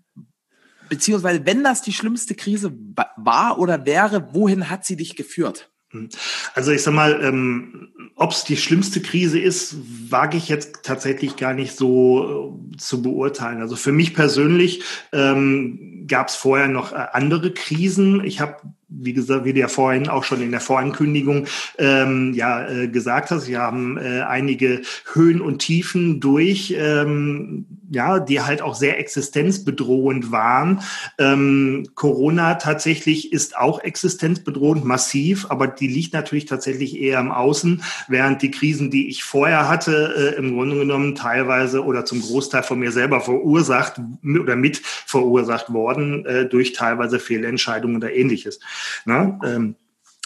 [0.89, 2.73] beziehungsweise wenn das die schlimmste Krise
[3.15, 5.69] war oder wäre, wohin hat sie dich geführt?
[5.91, 6.09] Hm.
[6.53, 9.75] Also ich sag mal, ähm, ob es die schlimmste Krise ist,
[10.09, 13.61] wage ich jetzt tatsächlich gar nicht so äh, zu beurteilen.
[13.61, 18.23] Also für mich persönlich ähm, gab es vorher noch äh, andere Krisen.
[18.23, 18.57] Ich habe
[18.89, 21.45] wie gesagt, wie du ja vorhin auch schon in der Vorankündigung
[21.77, 24.81] ähm, ja äh, gesagt hast, wir haben äh, einige
[25.13, 30.81] Höhen und Tiefen durch, ähm, ja, die halt auch sehr existenzbedrohend waren.
[31.17, 37.83] Ähm, Corona tatsächlich ist auch existenzbedrohend massiv, aber die liegt natürlich tatsächlich eher im Außen,
[38.07, 42.63] während die Krisen, die ich vorher hatte, äh, im Grunde genommen teilweise oder zum Großteil
[42.63, 48.59] von mir selber verursacht oder mit verursacht worden äh, durch teilweise Fehlentscheidungen oder ähnliches.
[49.05, 49.39] Ne?
[49.43, 49.75] Ähm,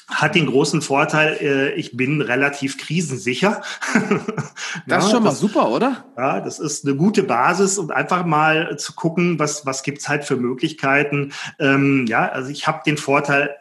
[0.10, 3.62] hat den großen Vorteil, äh, ich bin relativ krisensicher.
[4.88, 6.06] das ist schon mal das, super, oder?
[6.18, 10.26] Ja, das ist eine gute Basis, um einfach mal zu gucken, was, was gibt's halt
[10.26, 11.32] für Möglichkeiten.
[11.60, 13.56] Ähm, ja, also ich habe den Vorteil,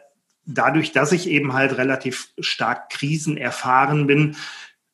[0.45, 4.35] dadurch, dass ich eben halt relativ stark Krisen erfahren bin,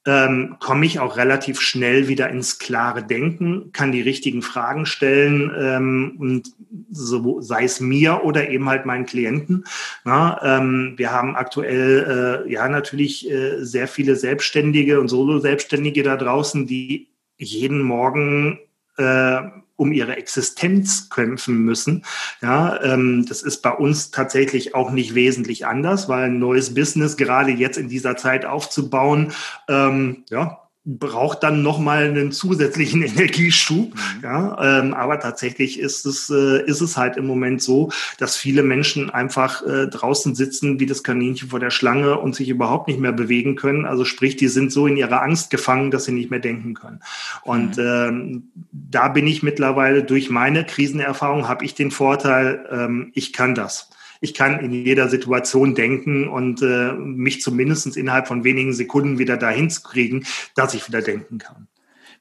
[0.09, 5.51] ähm, komme ich auch relativ schnell wieder ins klare Denken, kann die richtigen Fragen stellen
[5.55, 6.51] ähm, und
[6.89, 9.65] so, sei es mir oder eben halt meinen Klienten.
[10.05, 16.17] Na, ähm, wir haben aktuell äh, ja natürlich äh, sehr viele Selbstständige und Solo-Selbstständige da
[16.17, 18.57] draußen, die jeden Morgen
[18.97, 19.41] äh,
[19.79, 22.03] um ihre Existenz kämpfen müssen.
[22.41, 27.15] Ja, ähm, das ist bei uns tatsächlich auch nicht wesentlich anders, weil ein neues Business
[27.15, 29.31] gerade jetzt in dieser Zeit aufzubauen,
[29.69, 33.93] ähm, ja, braucht dann nochmal einen zusätzlichen Energieschub.
[33.93, 34.23] Mhm.
[34.23, 38.63] Ja, ähm, aber tatsächlich ist es, äh, ist es halt im Moment so, dass viele
[38.63, 42.99] Menschen einfach äh, draußen sitzen wie das Kaninchen vor der Schlange und sich überhaupt nicht
[42.99, 43.85] mehr bewegen können.
[43.85, 47.01] Also sprich, die sind so in ihrer Angst gefangen, dass sie nicht mehr denken können.
[47.43, 47.83] Und mhm.
[47.83, 53.53] ähm, da bin ich mittlerweile durch meine Krisenerfahrung habe ich den Vorteil, ähm, ich kann
[53.53, 53.89] das
[54.21, 59.37] Ich kann in jeder Situation denken und äh, mich zumindest innerhalb von wenigen Sekunden wieder
[59.37, 61.67] dahin zu kriegen, dass ich wieder denken kann.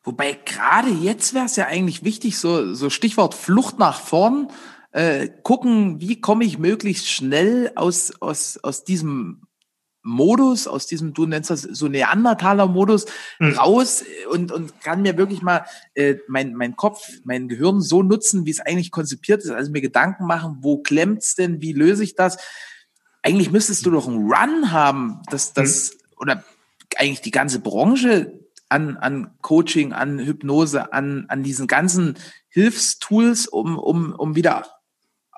[0.04, 4.48] Wobei gerade jetzt wäre es ja eigentlich wichtig, so, so Stichwort Flucht nach vorn,
[4.92, 9.42] äh, gucken, wie komme ich möglichst schnell aus, aus, aus diesem
[10.08, 13.06] Modus, aus diesem, du nennst das so Neandertaler-Modus,
[13.38, 13.52] mhm.
[13.52, 18.46] raus und, und kann mir wirklich mal äh, mein, mein Kopf, mein Gehirn so nutzen,
[18.46, 22.14] wie es eigentlich konzipiert ist, also mir Gedanken machen, wo klemmt's denn, wie löse ich
[22.14, 22.38] das?
[23.22, 25.98] Eigentlich müsstest du doch einen Run haben, dass das, mhm.
[26.16, 26.44] oder
[26.96, 28.32] eigentlich die ganze Branche
[28.68, 32.16] an, an Coaching, an Hypnose, an, an diesen ganzen
[32.48, 34.66] Hilfstools, um, um, um wieder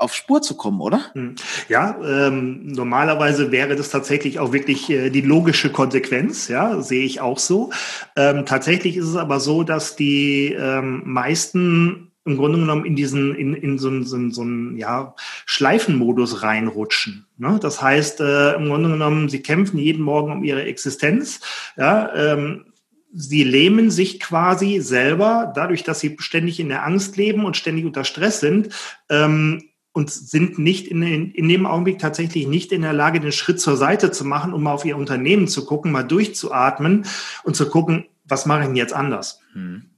[0.00, 1.02] auf Spur zu kommen, oder?
[1.12, 1.34] Hm.
[1.68, 7.20] Ja, ähm, normalerweise wäre das tatsächlich auch wirklich äh, die logische Konsequenz, ja, sehe ich
[7.20, 7.70] auch so.
[8.16, 13.34] Ähm, tatsächlich ist es aber so, dass die ähm, meisten im Grunde genommen in diesen,
[13.34, 15.14] in, in so, einen, so, einen, so einen ja,
[15.46, 17.26] Schleifenmodus reinrutschen.
[17.38, 17.58] Ne?
[17.60, 21.40] Das heißt, äh, im Grunde genommen, sie kämpfen jeden Morgen um ihre Existenz,
[21.76, 22.66] ja, ähm,
[23.12, 27.84] sie lähmen sich quasi selber, dadurch, dass sie ständig in der Angst leben und ständig
[27.84, 28.68] unter Stress sind,
[29.08, 33.32] ähm, und sind nicht in, in, in dem Augenblick tatsächlich nicht in der Lage, den
[33.32, 37.06] Schritt zur Seite zu machen, um mal auf ihr Unternehmen zu gucken, mal durchzuatmen
[37.42, 39.40] und zu gucken, was mache ich denn jetzt anders?
[39.52, 39.90] Hm.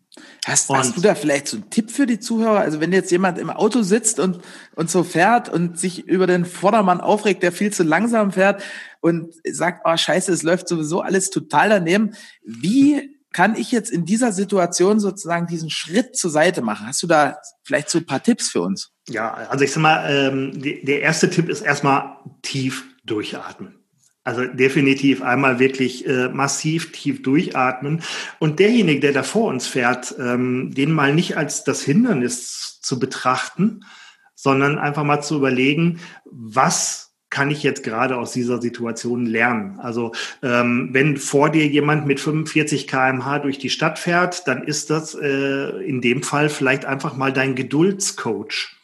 [0.45, 2.61] Hast, hast, du da vielleicht so einen Tipp für die Zuhörer?
[2.61, 4.41] Also wenn jetzt jemand im Auto sitzt und,
[4.75, 8.63] und so fährt und sich über den Vordermann aufregt, der viel zu langsam fährt
[9.01, 12.15] und sagt, oh scheiße, es läuft sowieso alles total daneben.
[12.45, 16.87] Wie kann ich jetzt in dieser Situation sozusagen diesen Schritt zur Seite machen?
[16.87, 18.93] Hast du da vielleicht so ein paar Tipps für uns?
[19.09, 23.79] Ja, also ich sag mal, ähm, die, der erste Tipp ist erstmal tief durchatmen.
[24.25, 28.03] Also definitiv einmal wirklich äh, massiv tief durchatmen.
[28.39, 33.01] Und derjenige, der da vor uns fährt, ähm, den mal nicht als das Hindernis zu
[33.01, 33.81] betrachten,
[34.37, 37.02] sondern einfach mal zu überlegen, was
[37.33, 39.81] kann ich jetzt gerade aus dieser Situation lernen?
[39.81, 44.91] Also ähm, wenn vor dir jemand mit 45 kmh durch die Stadt fährt, dann ist
[44.91, 48.77] das äh, in dem Fall vielleicht einfach mal dein Geduldscoach.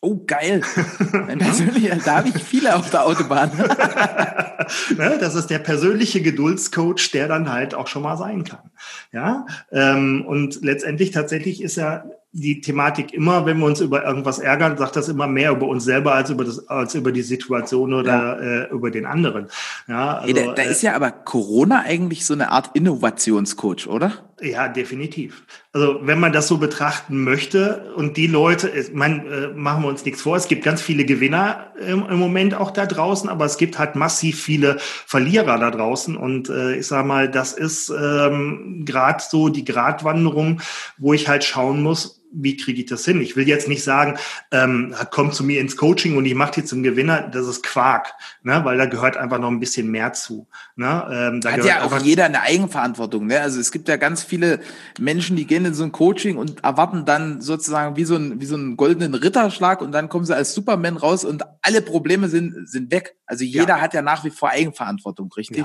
[0.00, 0.62] Oh, geil.
[1.12, 3.50] Mein persönlicher, da habe ich viele auf der Autobahn.
[4.96, 8.70] ne, das ist der persönliche Geduldscoach, der dann halt auch schon mal sein kann.
[9.12, 12.04] Ja, ähm, und letztendlich tatsächlich ist ja
[12.36, 15.84] die Thematik immer, wenn wir uns über irgendwas ärgern, sagt das immer mehr über uns
[15.84, 18.64] selber als über das, als über die Situation oder ja.
[18.64, 19.46] äh, über den anderen.
[19.86, 24.12] Ja, also, da, da äh, ist ja aber Corona eigentlich so eine Art Innovationscoach, oder?
[24.40, 25.44] Ja, definitiv.
[25.72, 29.88] Also wenn man das so betrachten möchte und die Leute, ich meine, äh, machen wir
[29.88, 33.44] uns nichts vor, es gibt ganz viele Gewinner im, im Moment auch da draußen, aber
[33.44, 37.90] es gibt halt massiv viele Verlierer da draußen und äh, ich sage mal, das ist
[37.90, 40.60] ähm, gerade so die Gratwanderung,
[40.98, 43.20] wo ich halt schauen muss, wie kriege ich das hin?
[43.20, 44.18] Ich will jetzt nicht sagen,
[44.50, 47.22] ähm, komm zu mir ins Coaching und ich mache dich zum Gewinner.
[47.22, 48.60] Das ist Quark, ne?
[48.64, 50.46] weil da gehört einfach noch ein bisschen mehr zu.
[50.76, 51.06] Ne?
[51.10, 53.26] Ähm, da Hat ja auch jeder eine Eigenverantwortung.
[53.26, 53.40] Ne?
[53.40, 54.60] Also es gibt ja ganz viele
[54.98, 58.46] Menschen, die gehen in so ein Coaching und erwarten dann sozusagen wie so, ein, wie
[58.46, 62.68] so einen goldenen Ritterschlag und dann kommen sie als Superman raus und alle Probleme sind,
[62.68, 63.16] sind weg.
[63.26, 63.80] Also jeder ja.
[63.80, 65.58] hat ja nach wie vor Eigenverantwortung, richtig?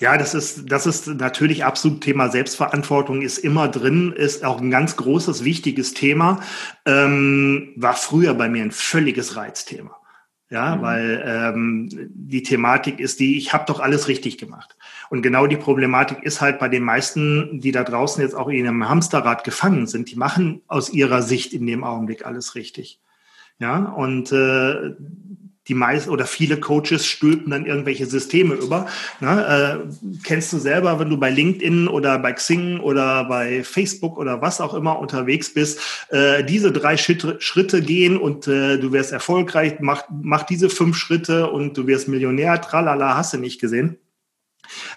[0.00, 0.12] Ja.
[0.12, 4.70] ja, das ist, das ist natürlich absolut Thema Selbstverantwortung ist immer drin, ist auch ein
[4.70, 6.40] ganz großes, wichtiges Thema.
[6.86, 9.96] Ähm, war früher bei mir ein völliges Reizthema.
[10.50, 10.82] Ja, mhm.
[10.82, 14.76] weil ähm, die Thematik ist die, ich habe doch alles richtig gemacht.
[15.08, 18.66] Und genau die Problematik ist halt bei den meisten, die da draußen jetzt auch in
[18.66, 23.00] einem Hamsterrad gefangen sind, die machen aus ihrer Sicht in dem Augenblick alles richtig.
[23.60, 24.96] Ja, und äh,
[25.68, 28.86] die meisten oder viele Coaches stülpen dann irgendwelche Systeme über.
[29.20, 29.84] Ne?
[29.88, 34.42] Äh, kennst du selber, wenn du bei LinkedIn oder bei Xing oder bei Facebook oder
[34.42, 39.12] was auch immer unterwegs bist, äh, diese drei Schritte, Schritte gehen und äh, du wirst
[39.12, 43.98] erfolgreich, mach, mach diese fünf Schritte und du wirst Millionär, tralala, hast du nicht gesehen.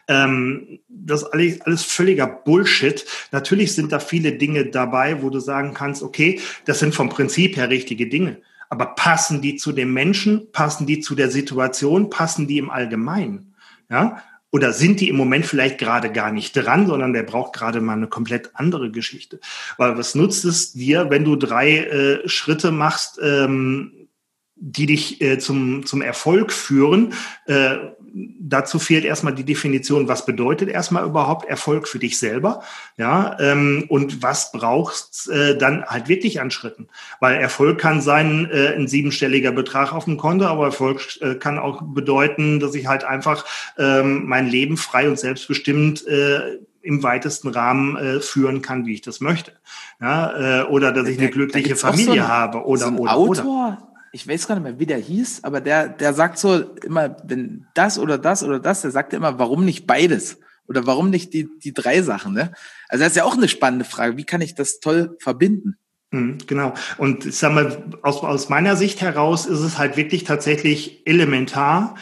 [0.07, 3.05] Ähm, das ist alles, alles völliger Bullshit.
[3.31, 7.57] Natürlich sind da viele Dinge dabei, wo du sagen kannst, okay, das sind vom Prinzip
[7.57, 8.41] her richtige Dinge.
[8.69, 10.51] Aber passen die zu dem Menschen?
[10.51, 12.09] Passen die zu der Situation?
[12.09, 13.55] Passen die im Allgemeinen?
[13.89, 14.21] Ja?
[14.51, 17.93] Oder sind die im Moment vielleicht gerade gar nicht dran, sondern der braucht gerade mal
[17.93, 19.39] eine komplett andere Geschichte?
[19.77, 24.07] Weil was nutzt es dir, wenn du drei äh, Schritte machst, ähm,
[24.55, 27.13] die dich äh, zum, zum Erfolg führen?
[27.45, 27.77] Äh,
[28.13, 32.61] dazu fehlt erstmal die Definition, was bedeutet erstmal überhaupt Erfolg für dich selber,
[32.97, 36.87] ja, ähm, und was brauchst äh, dann halt wirklich an Schritten,
[37.19, 41.59] weil Erfolg kann sein äh, ein siebenstelliger Betrag auf dem Konto, aber Erfolg äh, kann
[41.59, 43.45] auch bedeuten, dass ich halt einfach
[43.77, 49.01] ähm, mein Leben frei und selbstbestimmt äh, im weitesten Rahmen äh, führen kann, wie ich
[49.01, 49.51] das möchte,
[49.99, 53.45] ja, äh, oder dass ich eine glückliche Familie so ein, habe oder so oder Autor,
[53.45, 53.86] oder
[54.17, 57.67] ich weiß gar nicht mehr, wie der hieß, aber der, der sagt so immer, wenn
[57.75, 60.39] das oder das oder das, der sagt immer, warum nicht beides?
[60.67, 62.51] Oder warum nicht die, die drei Sachen, ne?
[62.89, 64.17] Also das ist ja auch eine spannende Frage.
[64.17, 65.77] Wie kann ich das toll verbinden?
[66.09, 66.73] Mhm, genau.
[66.97, 71.95] Und ich sag mal, aus, aus meiner Sicht heraus ist es halt wirklich tatsächlich elementar,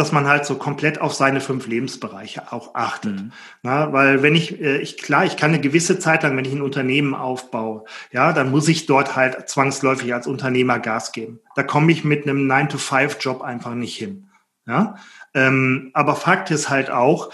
[0.00, 3.20] dass man halt so komplett auf seine fünf Lebensbereiche auch achtet.
[3.20, 3.32] Mhm.
[3.62, 6.52] Na, weil wenn ich, äh, ich, klar, ich kann eine gewisse Zeit lang, wenn ich
[6.52, 11.40] ein Unternehmen aufbaue, ja, dann muss ich dort halt zwangsläufig als Unternehmer Gas geben.
[11.54, 14.26] Da komme ich mit einem 9-to-5-Job einfach nicht hin.
[14.66, 14.96] Ja,
[15.34, 17.30] ähm, aber Fakt ist halt auch,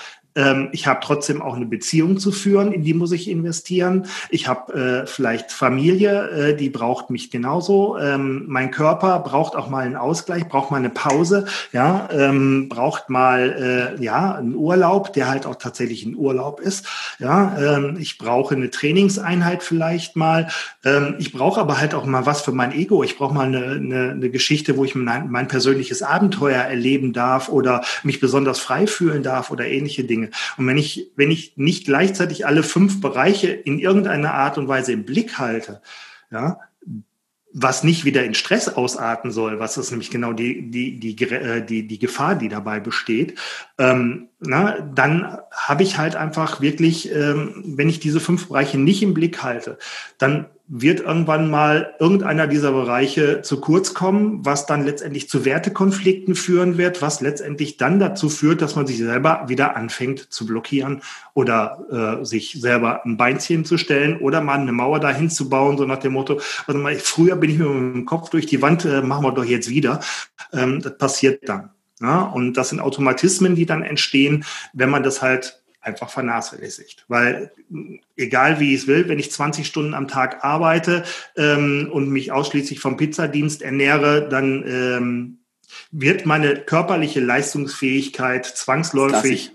[0.73, 4.07] ich habe trotzdem auch eine Beziehung zu führen, in die muss ich investieren.
[4.31, 7.97] Ich habe äh, vielleicht Familie, äh, die braucht mich genauso.
[7.99, 13.09] Ähm, mein Körper braucht auch mal einen Ausgleich, braucht mal eine Pause, ja, ähm, braucht
[13.09, 16.87] mal äh, ja einen Urlaub, der halt auch tatsächlich ein Urlaub ist.
[17.19, 20.49] Ja, ähm, ich brauche eine Trainingseinheit vielleicht mal.
[20.85, 23.03] Ähm, ich brauche aber halt auch mal was für mein Ego.
[23.03, 27.49] Ich brauche mal eine, eine, eine Geschichte, wo ich mein, mein persönliches Abenteuer erleben darf
[27.49, 30.26] oder mich besonders frei fühlen darf oder ähnliche Dinge.
[30.27, 30.31] Dinge.
[30.57, 34.93] Und wenn ich, wenn ich nicht gleichzeitig alle fünf Bereiche in irgendeiner Art und Weise
[34.93, 35.83] im Blick halte,
[36.31, 36.59] ja,
[37.59, 41.65] was nicht wieder in Stress ausarten soll, was ist nämlich genau die, die, die, äh,
[41.65, 43.39] die, die Gefahr, die dabei besteht,
[43.79, 49.03] ähm, na, dann habe ich halt einfach wirklich, ähm, wenn ich diese fünf Bereiche nicht
[49.03, 49.79] im Blick halte,
[50.19, 56.35] dann wird irgendwann mal irgendeiner dieser Bereiche zu kurz kommen, was dann letztendlich zu Wertekonflikten
[56.35, 61.03] führen wird, was letztendlich dann dazu führt, dass man sich selber wieder anfängt zu blockieren
[61.35, 65.79] oder äh, sich selber ein Beinchen zu stellen oder mal eine Mauer dahin zu bauen,
[65.79, 68.85] so nach dem Motto, also mal, früher bin ich mit dem Kopf durch die Wand,
[68.85, 70.01] äh, machen wir doch jetzt wieder.
[70.53, 71.71] Ähm, das passiert dann.
[72.01, 72.23] Ja?
[72.23, 77.05] Und das sind Automatismen, die dann entstehen, wenn man das halt einfach vernachlässigt.
[77.09, 77.53] Weil
[78.17, 81.05] egal wie ich es will, wenn ich 20 Stunden am Tag arbeite
[81.37, 85.39] ähm, und mich ausschließlich vom Pizzadienst ernähre, dann ähm,
[85.91, 89.53] wird meine körperliche Leistungsfähigkeit zwangsläufig.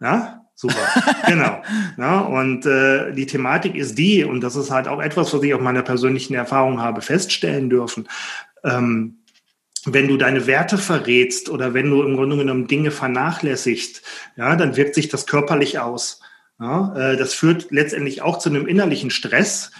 [0.00, 0.86] Ja, super,
[1.26, 1.62] genau.
[1.96, 5.54] Ja, und äh, die Thematik ist die, und das ist halt auch etwas, was ich
[5.54, 8.08] auf meiner persönlichen Erfahrung habe feststellen dürfen.
[8.62, 9.18] Ähm,
[9.86, 14.02] wenn du deine Werte verrätst oder wenn du im Grunde genommen Dinge vernachlässigst,
[14.36, 16.20] ja, dann wirkt sich das körperlich aus.
[16.60, 19.70] Ja, äh, das führt letztendlich auch zu einem innerlichen Stress,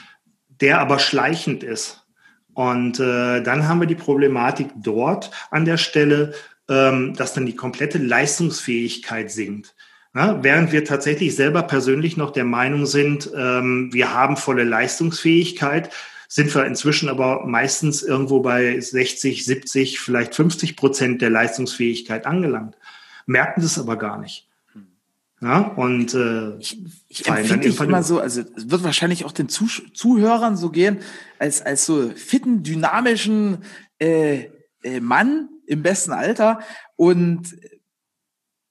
[0.60, 2.06] der aber schleichend ist.
[2.54, 6.32] Und äh, dann haben wir die Problematik dort an der Stelle,
[6.68, 9.74] ähm, dass dann die komplette Leistungsfähigkeit sinkt.
[10.14, 15.90] Ja, während wir tatsächlich selber persönlich noch der Meinung sind, ähm, wir haben volle Leistungsfähigkeit,
[16.28, 22.76] sind wir inzwischen aber meistens irgendwo bei 60, 70, vielleicht 50 Prozent der Leistungsfähigkeit angelangt.
[23.26, 24.48] Merken das aber gar nicht.
[25.42, 29.50] Ja, und äh, ich, ich empfinde ich immer so, also es wird wahrscheinlich auch den
[29.50, 31.00] Zuh Zuhörern so gehen,
[31.38, 33.58] als, als so fitten, dynamischen
[33.98, 34.46] äh,
[34.82, 36.60] äh, Mann im besten Alter.
[36.96, 37.54] Und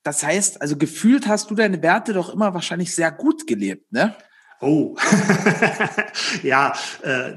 [0.02, 4.16] das heißt, also gefühlt hast du deine Werte doch immer wahrscheinlich sehr gut gelebt, ne?
[4.66, 4.96] Oh,
[6.44, 6.74] ja,
[7.04, 7.34] äh,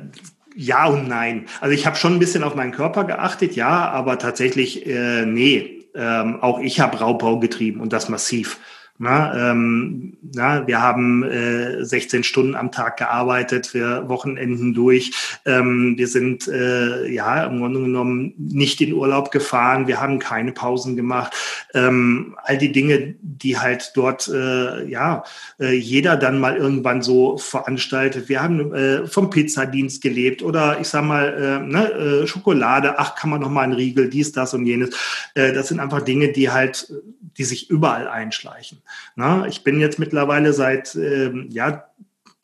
[0.57, 1.47] ja und nein.
[1.61, 5.87] Also ich habe schon ein bisschen auf meinen Körper geachtet, ja, aber tatsächlich, äh, nee,
[5.95, 8.59] ähm, auch ich habe Raubbau getrieben und das massiv.
[9.01, 15.13] Na, ähm, na, wir haben äh, 16 Stunden am Tag gearbeitet, wir Wochenenden durch.
[15.47, 20.51] Ähm, wir sind äh, ja im Grunde genommen nicht in Urlaub gefahren, wir haben keine
[20.51, 21.33] Pausen gemacht.
[21.75, 25.23] Ähm, all die Dinge, die halt dort äh, ja
[25.61, 28.29] äh, jeder dann mal irgendwann so veranstaltet.
[28.29, 32.99] Wir haben äh, vom Pizzadienst gelebt oder ich sag mal äh, ne, äh, Schokolade.
[32.99, 34.91] Ach, kann man noch mal einen Riegel, dies, das und jenes.
[35.35, 36.93] Äh, das sind einfach Dinge, die halt,
[37.37, 38.83] die sich überall einschleichen.
[39.17, 41.89] Na, ich bin jetzt mittlerweile seit ähm, ja,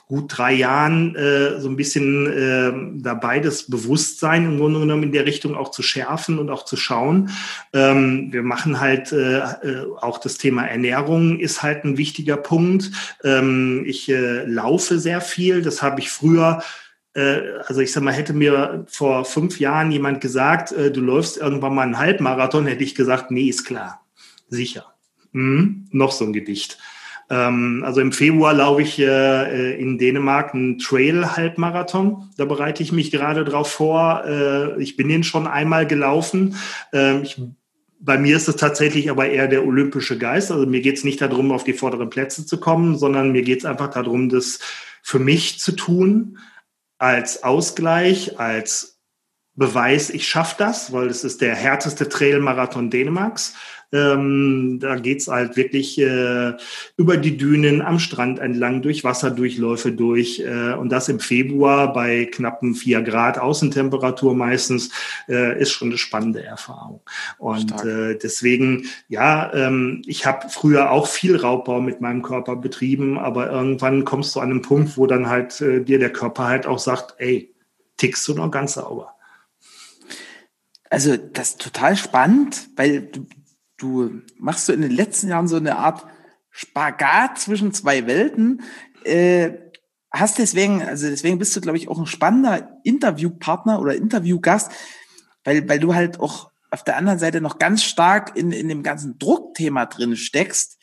[0.07, 5.13] gut drei Jahren äh, so ein bisschen äh, dabei, das Bewusstsein im Grunde genommen in
[5.13, 7.31] der Richtung auch zu schärfen und auch zu schauen.
[7.73, 12.91] Ähm, wir machen halt äh, äh auch das Thema Ernährung ist halt ein wichtiger Punkt.
[13.23, 15.63] Ähm, ich äh, laufe sehr viel.
[15.63, 16.63] Das habe ich früher
[17.15, 21.75] äh, also ich sag mal, hätte mir vor fünf Jahren jemand gesagt, du läufst irgendwann
[21.75, 24.05] mal einen Halbmarathon, hätte ich gesagt, nee, ist klar,
[24.49, 24.94] sicher.
[25.35, 26.79] Mhm, noch so ein Gedicht.
[27.29, 32.31] Ähm, also im Februar laufe ich äh, in Dänemark einen Trail-Halbmarathon.
[32.37, 34.25] Da bereite ich mich gerade drauf vor.
[34.25, 36.57] Äh, ich bin den schon einmal gelaufen.
[36.93, 37.41] Ähm, ich
[38.05, 40.53] bei mir ist es tatsächlich aber eher der olympische Geist.
[40.53, 43.61] Also mir geht es nicht darum, auf die vorderen Plätze zu kommen, sondern mir geht
[43.61, 44.59] es einfach darum, das
[45.03, 46.39] für mich zu tun,
[46.99, 49.01] als Ausgleich, als
[49.55, 53.55] Beweis, ich schaffe das, weil es ist der härteste Trailmarathon Dänemarks.
[53.95, 56.55] Ähm, da geht's halt wirklich äh,
[56.97, 62.25] über die Dünen am Strand entlang, durch Wasserdurchläufe durch äh, und das im Februar bei
[62.25, 64.91] knappen vier Grad Außentemperatur meistens
[65.29, 67.03] äh, ist schon eine spannende Erfahrung.
[67.39, 73.19] Und äh, deswegen, ja, ähm, ich habe früher auch viel Raubbau mit meinem Körper betrieben,
[73.19, 76.67] aber irgendwann kommst du an einen Punkt, wo dann halt äh, dir der Körper halt
[76.67, 77.55] auch sagt, ey,
[77.97, 79.15] tickst du noch ganz sauber.
[80.91, 83.27] Also das ist total spannend, weil du,
[83.77, 86.07] du machst so in den letzten Jahren so eine Art
[86.51, 88.63] Spagat zwischen zwei Welten.
[89.05, 89.53] Äh,
[90.11, 94.71] hast deswegen, also deswegen bist du, glaube ich, auch ein spannender Interviewpartner oder Interviewgast,
[95.43, 98.83] weil, weil du halt auch auf der anderen Seite noch ganz stark in, in dem
[98.83, 100.79] ganzen Druckthema drin steckst.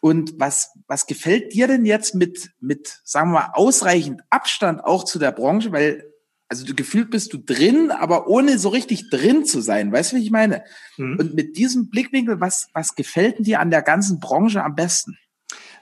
[0.00, 5.04] Und was, was gefällt dir denn jetzt mit, mit, sagen wir mal, ausreichend Abstand auch
[5.04, 5.72] zu der Branche?
[5.72, 6.04] Weil
[6.48, 9.92] also du gefühlt bist du drin, aber ohne so richtig drin zu sein.
[9.92, 10.62] Weißt du, wie ich meine?
[10.96, 11.18] Mhm.
[11.18, 15.18] Und mit diesem Blickwinkel, was, was gefällt dir an der ganzen Branche am besten?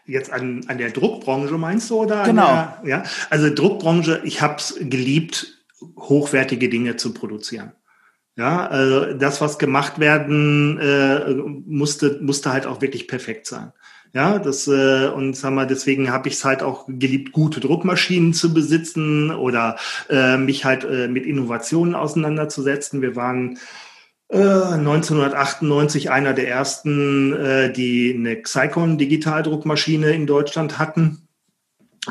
[0.07, 2.03] Jetzt an, an der Druckbranche meinst du?
[2.03, 2.47] Oder genau.
[2.47, 5.65] Der, ja, also Druckbranche, ich habe es geliebt,
[5.99, 7.73] hochwertige Dinge zu produzieren.
[8.37, 11.33] Ja, also das, was gemacht werden äh,
[11.67, 13.73] musste, musste halt auch wirklich perfekt sein.
[14.15, 18.33] Ja, das äh, und sag mal, deswegen habe ich es halt auch geliebt, gute Druckmaschinen
[18.33, 19.77] zu besitzen oder
[20.09, 23.03] äh, mich halt äh, mit Innovationen auseinanderzusetzen.
[23.03, 23.59] Wir waren
[24.29, 31.24] äh, 1998 einer der ersten, äh, die eine Xicon Digitaldruckmaschine in Deutschland hatten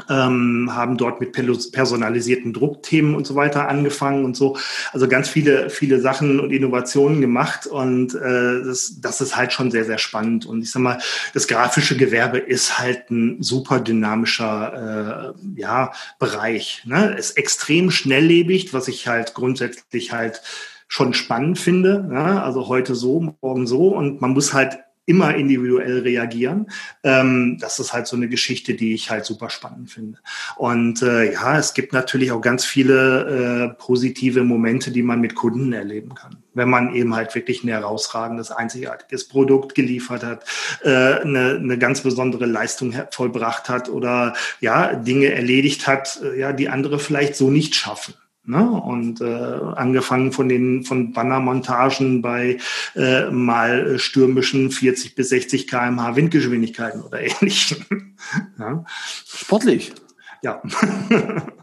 [0.10, 4.58] ähm, haben dort mit personalisierten Druckthemen und so weiter angefangen und so.
[4.91, 9.72] Also ganz viele, viele Sachen und Innovationen gemacht und äh, das, das ist halt schon
[9.72, 10.46] sehr, sehr spannend.
[10.46, 11.00] Und ich sag mal,
[11.34, 16.84] das grafische Gewerbe ist halt ein super dynamischer äh, ja, Bereich.
[16.86, 17.16] Ne?
[17.18, 20.41] Ist extrem schnelllebig, was ich halt grundsätzlich halt
[20.88, 22.04] schon spannend finde.
[22.04, 22.41] Ne?
[22.44, 26.68] Also heute so, morgen so und man muss halt immer individuell reagieren.
[27.04, 30.20] Ähm, das ist halt so eine Geschichte, die ich halt super spannend finde.
[30.56, 35.36] Und äh, ja, es gibt natürlich auch ganz viele äh, positive Momente, die man mit
[35.36, 36.38] Kunden erleben kann.
[36.54, 40.45] Wenn man eben halt wirklich ein herausragendes, einzigartiges Produkt geliefert hat,
[40.84, 46.54] äh, eine, eine ganz besondere Leistung vollbracht hat oder ja, Dinge erledigt hat, äh, ja,
[46.54, 48.14] die andere vielleicht so nicht schaffen.
[48.46, 48.70] Ne?
[48.70, 52.58] Und äh, angefangen von den von Bannermontagen bei
[52.96, 58.16] äh, mal stürmischen 40 bis 60 km/h Windgeschwindigkeiten oder ähnlichem.
[58.60, 58.84] ja.
[59.26, 59.94] Sportlich.
[60.41, 60.62] Ja.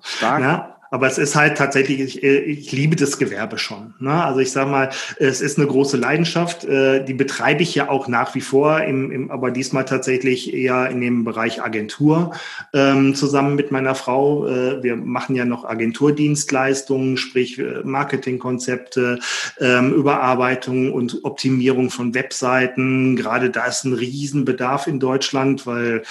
[0.02, 0.40] Stark.
[0.40, 0.79] Ja?
[0.90, 3.94] Aber es ist halt tatsächlich, ich, ich liebe das Gewerbe schon.
[4.00, 4.12] Ne?
[4.12, 6.64] Also ich sage mal, es ist eine große Leidenschaft.
[6.64, 10.90] Äh, die betreibe ich ja auch nach wie vor, im, im, aber diesmal tatsächlich eher
[10.90, 12.32] in dem Bereich Agentur
[12.72, 14.48] ähm, zusammen mit meiner Frau.
[14.48, 19.20] Äh, wir machen ja noch Agenturdienstleistungen, sprich äh, Marketingkonzepte,
[19.60, 23.14] ähm, Überarbeitung und Optimierung von Webseiten.
[23.14, 26.02] Gerade da ist ein Riesenbedarf in Deutschland, weil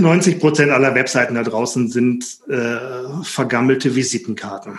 [0.00, 4.78] 90 Prozent aller Webseiten da draußen sind äh, vergammelte Visitenkarten.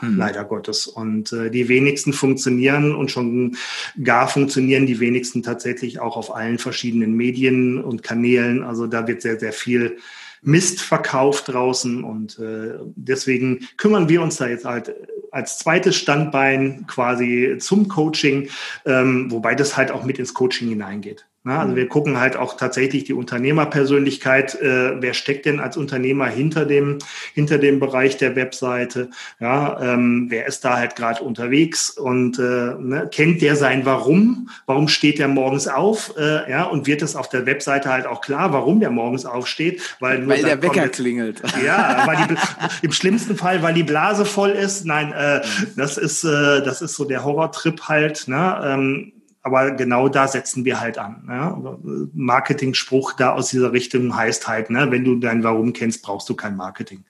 [0.00, 0.16] Hm.
[0.16, 0.86] Leider Gottes.
[0.86, 3.56] Und äh, die wenigsten funktionieren und schon
[4.02, 8.62] gar funktionieren die wenigsten tatsächlich auch auf allen verschiedenen Medien und Kanälen.
[8.62, 9.98] Also da wird sehr, sehr viel
[10.42, 14.94] Mist verkauft draußen und äh, deswegen kümmern wir uns da jetzt halt
[15.32, 18.48] als zweites Standbein quasi zum Coaching,
[18.84, 21.26] ähm, wobei das halt auch mit ins Coaching hineingeht.
[21.46, 21.76] Na, also mhm.
[21.76, 26.98] wir gucken halt auch tatsächlich die Unternehmerpersönlichkeit, äh, wer steckt denn als Unternehmer hinter dem,
[27.34, 31.90] hinter dem Bereich der Webseite, ja, ähm, wer ist da halt gerade unterwegs?
[31.90, 36.88] Und äh, ne, kennt der sein Warum, warum steht der morgens auf, äh, ja, und
[36.88, 40.60] wird es auf der Webseite halt auch klar, warum der morgens aufsteht, weil, weil der
[40.60, 41.42] Wecker klingelt.
[41.64, 42.34] Ja, weil die,
[42.82, 45.66] im schlimmsten Fall, weil die Blase voll ist, nein, äh, mhm.
[45.76, 49.12] das ist, äh, das ist so der Horrortrip halt, ne, ähm,
[49.46, 51.22] aber genau da setzen wir halt an.
[51.24, 52.08] Ne?
[52.12, 56.34] Marketing-Spruch da aus dieser Richtung heißt halt, ne, wenn du dein Warum kennst, brauchst du
[56.34, 57.04] kein Marketing.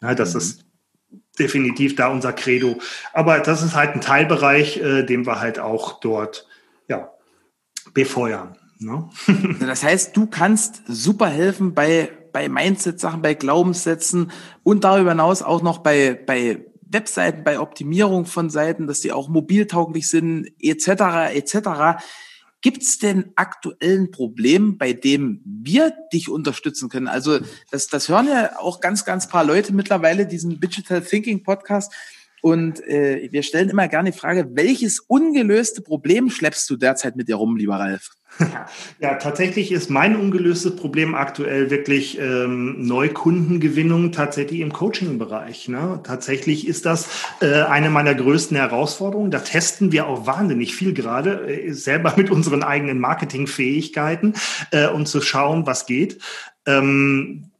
[0.00, 0.38] Ne, das mhm.
[0.38, 0.64] ist
[1.38, 2.78] definitiv da unser Credo.
[3.12, 6.46] Aber das ist halt ein Teilbereich, äh, den wir halt auch dort
[6.88, 7.10] ja,
[7.92, 8.56] befeuern.
[8.78, 9.10] Ne?
[9.60, 14.30] das heißt, du kannst super helfen bei, bei Mindset-Sachen, bei Glaubenssätzen
[14.62, 19.28] und darüber hinaus auch noch bei, bei Webseiten, bei Optimierung von Seiten, dass die auch
[19.28, 22.02] mobiltauglich sind, etc., etc.
[22.60, 27.08] Gibt es denn aktuellen Problem, bei dem wir dich unterstützen können?
[27.08, 27.40] Also
[27.70, 31.92] das, das hören ja auch ganz, ganz paar Leute mittlerweile, diesen Digital Thinking Podcast.
[32.40, 37.28] Und äh, wir stellen immer gerne die Frage, welches ungelöste Problem schleppst du derzeit mit
[37.28, 38.10] dir rum, lieber Ralf?
[38.98, 45.68] Ja, tatsächlich ist mein ungelöstes Problem aktuell wirklich ähm, Neukundengewinnung tatsächlich im Coaching-Bereich.
[45.68, 46.00] Ne?
[46.02, 47.08] Tatsächlich ist das
[47.40, 49.30] äh, eine meiner größten Herausforderungen.
[49.30, 54.34] Da testen wir auch wahnsinnig viel gerade, äh, selber mit unseren eigenen Marketingfähigkeiten,
[54.70, 56.20] äh, um zu schauen, was geht.
[56.66, 57.51] Ähm,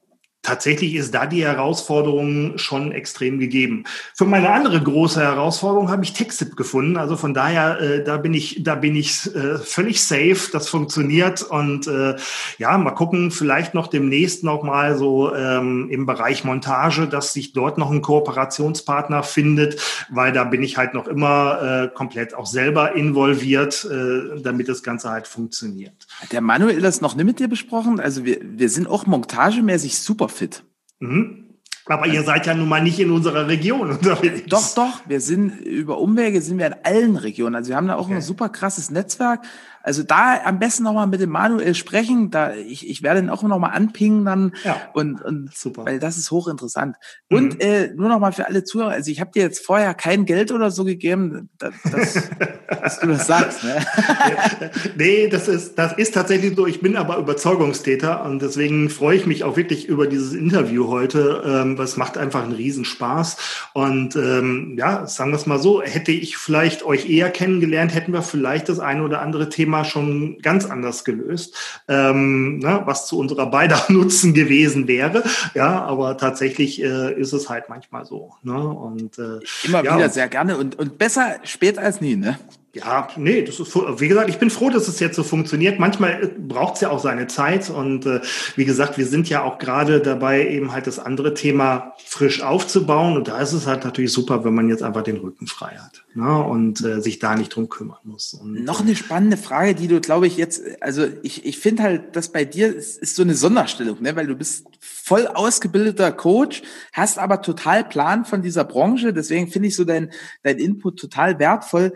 [0.43, 3.85] tatsächlich ist da die Herausforderung schon extrem gegeben.
[4.15, 6.97] Für meine andere große Herausforderung habe ich Textip gefunden.
[6.97, 10.51] Also von daher, äh, da bin ich, da bin ich äh, völlig safe.
[10.53, 12.17] Das funktioniert und äh,
[12.59, 17.53] ja, mal gucken, vielleicht noch demnächst noch mal so ähm, im Bereich Montage, dass sich
[17.53, 19.81] dort noch ein Kooperationspartner findet,
[20.11, 24.83] weil da bin ich halt noch immer äh, komplett auch selber involviert, äh, damit das
[24.83, 26.07] Ganze halt funktioniert.
[26.23, 27.99] Hat der Manuel das noch nicht mit dir besprochen?
[27.99, 30.63] Also wir, wir sind auch montagemäßig super fit.
[31.01, 31.49] Mhm.
[31.87, 34.43] Aber ihr seid ja nun mal nicht in unserer Region unterwegs.
[34.47, 35.01] Doch, doch.
[35.09, 37.57] Wir sind über Umwege sind wir in allen Regionen.
[37.57, 38.15] Also wir haben da auch okay.
[38.15, 39.41] ein super krasses Netzwerk.
[39.83, 42.31] Also da am besten nochmal mit dem Manuel sprechen.
[42.31, 44.53] Da ich, ich werde ihn auch nochmal anpingen dann.
[44.65, 44.77] Ja.
[44.95, 45.85] Und, und super.
[45.85, 46.97] Weil das ist hochinteressant.
[47.29, 47.37] Mhm.
[47.37, 50.53] Und äh, nur nochmal für alle Zuhörer, also ich habe dir jetzt vorher kein Geld
[50.53, 51.75] oder so gegeben, dass,
[52.69, 53.65] dass du das sagst.
[53.65, 53.77] Ne?
[54.97, 56.67] nee, das ist, das ist tatsächlich so.
[56.67, 61.43] Ich bin aber Überzeugungstäter und deswegen freue ich mich auch wirklich über dieses Interview heute.
[61.45, 63.37] Ähm, was macht einfach einen Riesenspaß.
[63.75, 68.13] Und ähm, ja, sagen wir es mal so, hätte ich vielleicht euch eher kennengelernt, hätten
[68.13, 71.57] wir vielleicht das eine oder andere Thema Thema schon ganz anders gelöst,
[71.89, 75.25] ähm, ne, was zu unserer beider Nutzen gewesen wäre.
[75.55, 78.35] Ja, aber tatsächlich äh, ist es halt manchmal so.
[78.43, 78.53] Ne?
[78.55, 82.39] Und, äh, Immer ja, wieder sehr gerne und, und besser spät als nie, ne?
[82.75, 85.79] Ja, nee, das ist, wie gesagt, ich bin froh, dass es jetzt so funktioniert.
[85.79, 88.21] Manchmal äh, braucht es ja auch seine Zeit und äh,
[88.57, 93.19] wie gesagt, wir sind ja auch gerade dabei, eben halt das andere Thema frisch aufzubauen
[93.19, 96.03] und da ist es halt natürlich super, wenn man jetzt einfach den Rücken frei hat
[96.15, 96.43] ne?
[96.43, 98.33] und äh, sich da nicht drum kümmern muss.
[98.33, 102.17] Und, Noch eine spannende Frage, die du, glaube ich, jetzt, also ich, ich finde halt,
[102.17, 104.17] dass bei dir ist, ist so eine Sonderstellung, ne?
[104.17, 106.63] weil du bist voll ausgebildeter Coach,
[106.95, 110.11] hast aber total Plan von dieser Branche, deswegen finde ich so dein,
[110.43, 111.93] dein Input total wertvoll.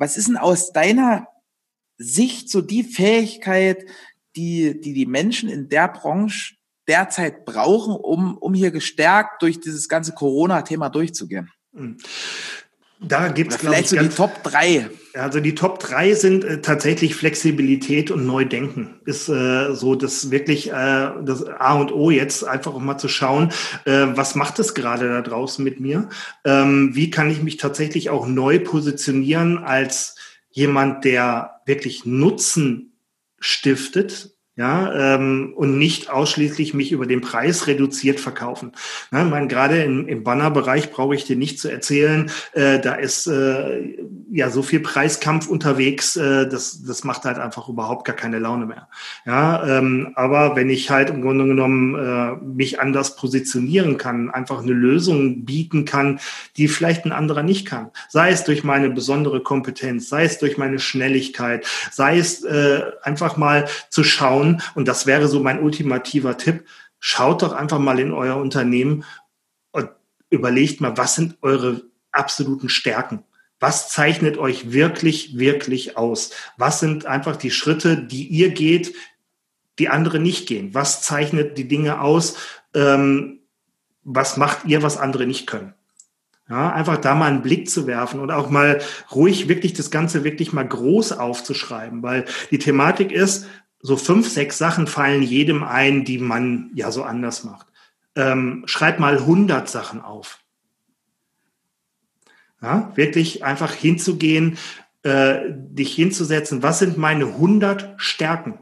[0.00, 1.28] Was ist denn aus deiner
[1.98, 3.84] Sicht so die Fähigkeit,
[4.34, 6.54] die die, die Menschen in der Branche
[6.88, 11.50] derzeit brauchen, um, um hier gestärkt durch dieses ganze Corona-Thema durchzugehen?
[11.74, 11.98] Hm.
[12.98, 14.88] Da gibt es vielleicht ich, so die Top drei.
[15.14, 19.00] Also die Top drei sind äh, tatsächlich Flexibilität und Neudenken.
[19.04, 23.08] Ist äh, so das wirklich äh, das A und O jetzt einfach auch mal zu
[23.08, 23.50] schauen,
[23.86, 26.08] äh, was macht es gerade da draußen mit mir?
[26.44, 30.16] Ähm, wie kann ich mich tatsächlich auch neu positionieren als
[30.50, 32.92] jemand, der wirklich Nutzen
[33.40, 38.72] stiftet ja, ähm, und nicht ausschließlich mich über den Preis reduziert verkaufen.
[39.10, 42.92] Na, ich meine, gerade im, im Bannerbereich brauche ich dir nicht zu erzählen, äh, da
[42.92, 43.96] ist äh,
[44.30, 48.66] ja so viel Preiskampf unterwegs, äh, das, das macht halt einfach überhaupt gar keine Laune
[48.66, 48.88] mehr.
[49.24, 54.60] Ja, ähm, aber wenn ich halt im Grunde genommen äh, mich anders positionieren kann, einfach
[54.60, 56.20] eine Lösung bieten kann,
[56.58, 60.58] die vielleicht ein anderer nicht kann, sei es durch meine besondere Kompetenz, sei es durch
[60.58, 66.36] meine Schnelligkeit, sei es äh, einfach mal zu schauen, und das wäre so mein ultimativer
[66.36, 66.64] Tipp,
[66.98, 69.04] schaut doch einfach mal in euer Unternehmen
[69.72, 69.88] und
[70.30, 71.82] überlegt mal, was sind eure
[72.12, 73.24] absoluten Stärken?
[73.58, 76.30] Was zeichnet euch wirklich, wirklich aus?
[76.56, 78.94] Was sind einfach die Schritte, die ihr geht,
[79.78, 80.74] die andere nicht gehen?
[80.74, 82.36] Was zeichnet die Dinge aus?
[82.74, 83.40] Ähm,
[84.02, 85.74] was macht ihr, was andere nicht können?
[86.48, 88.80] Ja, einfach da mal einen Blick zu werfen und auch mal
[89.14, 93.46] ruhig wirklich das Ganze wirklich mal groß aufzuschreiben, weil die Thematik ist,
[93.82, 97.66] so fünf, sechs Sachen fallen jedem ein, die man ja so anders macht.
[98.14, 100.38] Ähm, schreib mal 100 Sachen auf.
[102.62, 104.58] Ja, wirklich einfach hinzugehen,
[105.02, 106.62] äh, dich hinzusetzen.
[106.62, 108.58] Was sind meine 100 Stärken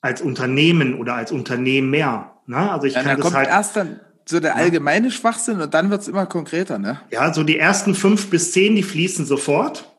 [0.00, 2.40] als Unternehmen oder als Unternehmer?
[2.46, 5.60] Na, also ich ja, kann da das kommt halt erst dann so der allgemeine Schwachsinn
[5.60, 7.00] und dann wird's immer konkreter, ne?
[7.10, 9.93] Ja, so die ersten fünf bis zehn, die fließen sofort.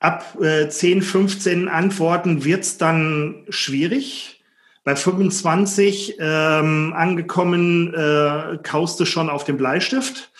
[0.00, 4.44] Ab äh, 10, 15 Antworten wird's dann schwierig.
[4.84, 10.30] Bei 25 ähm, angekommen äh, kaust du schon auf den Bleistift.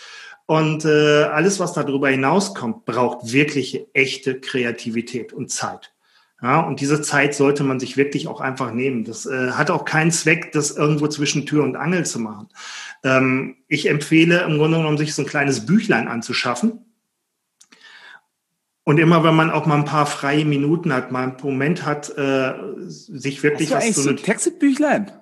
[0.47, 5.93] Und äh, alles, was darüber hinauskommt, braucht wirklich echte Kreativität und Zeit.
[6.41, 9.05] Ja, und diese Zeit sollte man sich wirklich auch einfach nehmen.
[9.05, 12.49] Das äh, hat auch keinen Zweck, das irgendwo zwischen Tür und Angel zu machen.
[13.03, 16.85] Ähm, ich empfehle im Grunde genommen, sich so ein kleines Büchlein anzuschaffen
[18.89, 22.09] und immer, wenn man auch mal ein paar freie Minuten hat, mal einen Moment hat,
[22.17, 22.55] äh,
[22.87, 25.13] sich wirklich Hast du was eigentlich so ein Textbüchlein?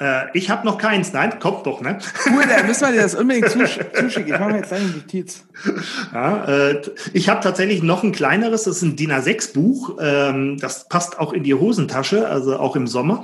[0.00, 1.12] Äh, ich habe noch keins.
[1.12, 1.98] Nein, kommt doch, ne?
[2.26, 4.32] Cool, dann müssen wir dir das unbedingt zusch zuschicken.
[4.34, 5.44] Ich mache mir jetzt eine Notiz.
[6.12, 6.82] Ja, äh,
[7.12, 9.98] ich habe tatsächlich noch ein kleineres, das ist ein DIN A6-Buch.
[10.00, 13.22] Ähm, das passt auch in die Hosentasche, also auch im Sommer.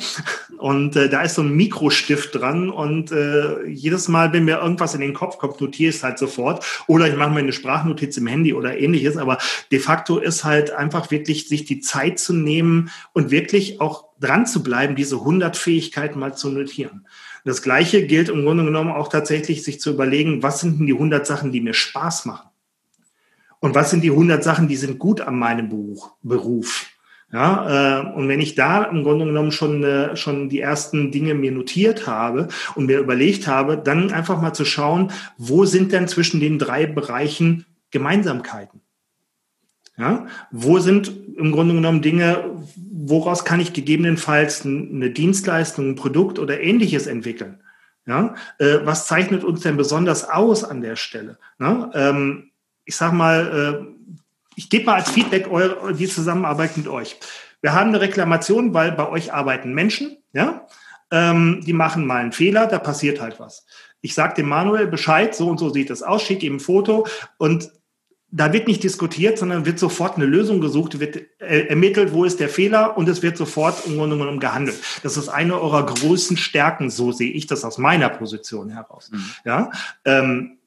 [0.58, 2.68] Und äh, da ist so ein Mikrostift dran.
[2.68, 6.18] Und äh, jedes Mal, wenn mir irgendwas in den Kopf kommt, notiere ich es halt
[6.18, 6.64] sofort.
[6.86, 9.16] Oder ich mache mir eine Sprachnotiz im Handy oder ähnliches.
[9.16, 9.38] Aber
[9.72, 14.46] de facto ist halt einfach wirklich, sich die Zeit zu nehmen und wirklich auch dran
[14.46, 17.06] zu bleiben, diese 100 Fähigkeiten mal zu notieren.
[17.44, 20.92] Das Gleiche gilt im Grunde genommen auch tatsächlich, sich zu überlegen, was sind denn die
[20.92, 22.48] 100 Sachen, die mir Spaß machen?
[23.60, 25.68] Und was sind die 100 Sachen, die sind gut an meinem
[26.22, 26.86] Beruf?
[27.30, 31.34] Ja, äh, und wenn ich da im Grunde genommen schon, äh, schon die ersten Dinge
[31.34, 36.08] mir notiert habe und mir überlegt habe, dann einfach mal zu schauen, wo sind denn
[36.08, 38.80] zwischen den drei Bereichen Gemeinsamkeiten?
[39.98, 42.62] Ja, wo sind im Grunde genommen Dinge,
[43.08, 47.62] woraus kann ich gegebenenfalls eine Dienstleistung, ein Produkt oder ähnliches entwickeln?
[48.06, 51.38] Ja, äh, was zeichnet uns denn besonders aus an der Stelle?
[51.60, 52.50] Ja, ähm,
[52.84, 54.16] ich sag mal, äh,
[54.56, 55.46] ich gebe mal als Feedback
[55.98, 57.16] die Zusammenarbeit mit euch.
[57.60, 60.66] Wir haben eine Reklamation, weil bei euch arbeiten Menschen, ja,
[61.10, 63.66] ähm, die machen mal einen Fehler, da passiert halt was.
[64.00, 67.06] Ich sage dem Manuel Bescheid, so und so sieht das aus, schicke ihm ein Foto
[67.36, 67.70] und
[68.30, 72.40] da wird nicht diskutiert, sondern wird sofort eine Lösung gesucht, wird äh, ermittelt, wo ist
[72.40, 74.78] der Fehler und es wird sofort im Grunde genommen gehandelt.
[75.02, 79.10] Das ist eine eurer größten Stärken, so sehe ich das aus meiner Position heraus.
[79.10, 79.24] Mhm.
[79.44, 79.70] Ja,
[80.04, 80.58] ähm,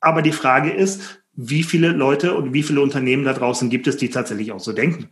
[0.00, 3.96] aber die Frage ist, wie viele Leute und wie viele Unternehmen da draußen gibt es,
[3.96, 5.10] die tatsächlich auch so denken?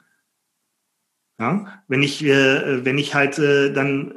[1.38, 4.14] Ja, wenn ich, äh, wenn ich halt äh, dann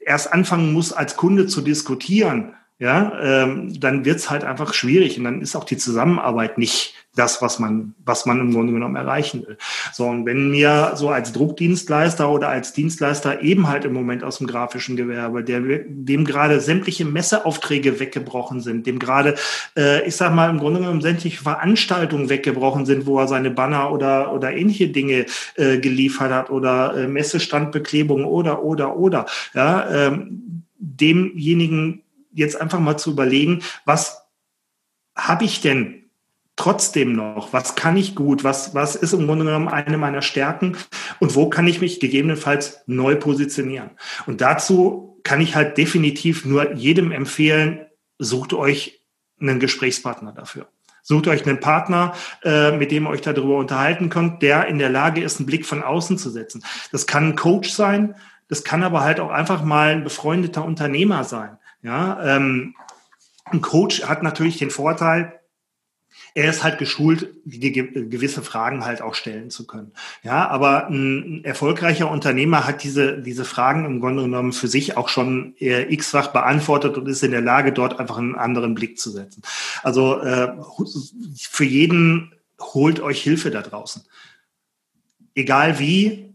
[0.00, 5.24] erst anfangen muss, als Kunde zu diskutieren, ja, ähm, dann wird's halt einfach schwierig und
[5.24, 9.46] dann ist auch die Zusammenarbeit nicht das, was man, was man im Grunde genommen erreichen
[9.46, 9.56] will.
[9.92, 14.38] So, und wenn mir so als Druckdienstleister oder als Dienstleister eben halt im Moment aus
[14.38, 19.36] dem grafischen Gewerbe, der, dem gerade sämtliche Messeaufträge weggebrochen sind, dem gerade,
[19.76, 23.92] äh, ich sag mal, im Grunde genommen sämtliche Veranstaltungen weggebrochen sind, wo er seine Banner
[23.92, 30.64] oder, oder ähnliche Dinge äh, geliefert hat oder äh, Messestandbeklebung oder, oder, oder, ja, ähm,
[30.78, 32.02] demjenigen
[32.32, 34.22] jetzt einfach mal zu überlegen, was
[35.16, 36.03] habe ich denn
[36.56, 37.52] trotzdem noch?
[37.52, 38.44] Was kann ich gut?
[38.44, 40.76] Was, was ist im Grunde genommen eine meiner Stärken?
[41.20, 43.90] Und wo kann ich mich gegebenenfalls neu positionieren?
[44.26, 47.86] Und dazu kann ich halt definitiv nur jedem empfehlen,
[48.18, 49.00] sucht euch
[49.40, 50.68] einen Gesprächspartner dafür.
[51.02, 54.88] Sucht euch einen Partner, äh, mit dem ihr euch darüber unterhalten könnt, der in der
[54.88, 56.64] Lage ist, einen Blick von außen zu setzen.
[56.92, 58.14] Das kann ein Coach sein,
[58.48, 61.58] das kann aber halt auch einfach mal ein befreundeter Unternehmer sein.
[61.82, 62.74] Ja, ähm,
[63.44, 65.38] ein Coach hat natürlich den Vorteil,
[66.36, 69.92] er ist halt geschult, gewisse Fragen halt auch stellen zu können.
[70.24, 75.08] Ja, aber ein erfolgreicher Unternehmer hat diese, diese Fragen im Grunde genommen für sich auch
[75.08, 79.42] schon x-fach beantwortet und ist in der Lage, dort einfach einen anderen Blick zu setzen.
[79.84, 80.52] Also äh,
[81.38, 84.02] für jeden holt euch Hilfe da draußen.
[85.36, 86.34] Egal wie.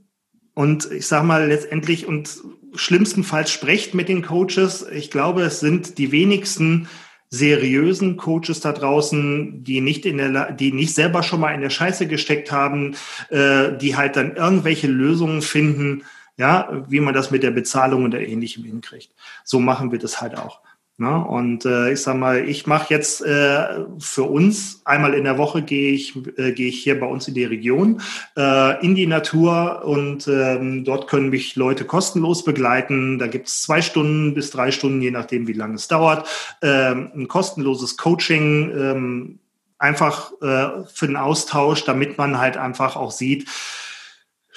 [0.53, 2.37] Und ich sage mal letztendlich und
[2.73, 4.85] schlimmstenfalls sprecht mit den Coaches.
[4.91, 6.87] Ich glaube, es sind die wenigsten
[7.29, 11.69] seriösen Coaches da draußen, die nicht in der, die nicht selber schon mal in der
[11.69, 12.95] Scheiße gesteckt haben,
[13.29, 16.03] äh, die halt dann irgendwelche Lösungen finden,
[16.37, 19.11] ja, wie man das mit der Bezahlung oder ähnlichem hinkriegt.
[19.43, 20.61] So machen wir das halt auch.
[20.99, 21.17] Ne?
[21.17, 25.61] Und äh, ich sag mal, ich mache jetzt äh, für uns einmal in der Woche
[25.61, 28.01] gehe ich äh, gehe ich hier bei uns in die Region
[28.35, 33.17] äh, in die Natur und ähm, dort können mich Leute kostenlos begleiten.
[33.17, 36.27] Da gibt es zwei Stunden bis drei Stunden, je nachdem wie lange es dauert,
[36.61, 38.69] ähm, ein kostenloses Coaching.
[38.77, 39.39] Ähm,
[39.79, 43.47] einfach äh, für den Austausch, damit man halt einfach auch sieht,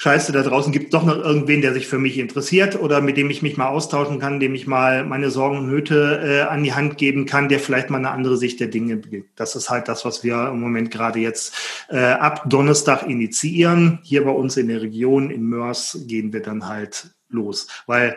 [0.02, 3.16] Scheiße, da draußen gibt es doch noch irgendwen, der sich für mich interessiert oder mit
[3.16, 6.64] dem ich mich mal austauschen kann, dem ich mal meine Sorgen und Nöte äh, an
[6.64, 9.38] die Hand geben kann, der vielleicht mal eine andere Sicht der Dinge gibt.
[9.38, 11.54] Das ist halt das, was wir im Moment gerade jetzt
[11.88, 14.00] äh, ab Donnerstag initiieren.
[14.02, 18.16] Hier bei uns in der Region in Mörs gehen wir dann halt los, weil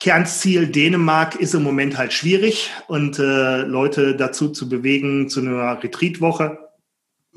[0.00, 5.80] Kernziel Dänemark ist im Moment halt schwierig und äh, Leute dazu zu bewegen zu einer
[5.80, 6.65] Retreatwoche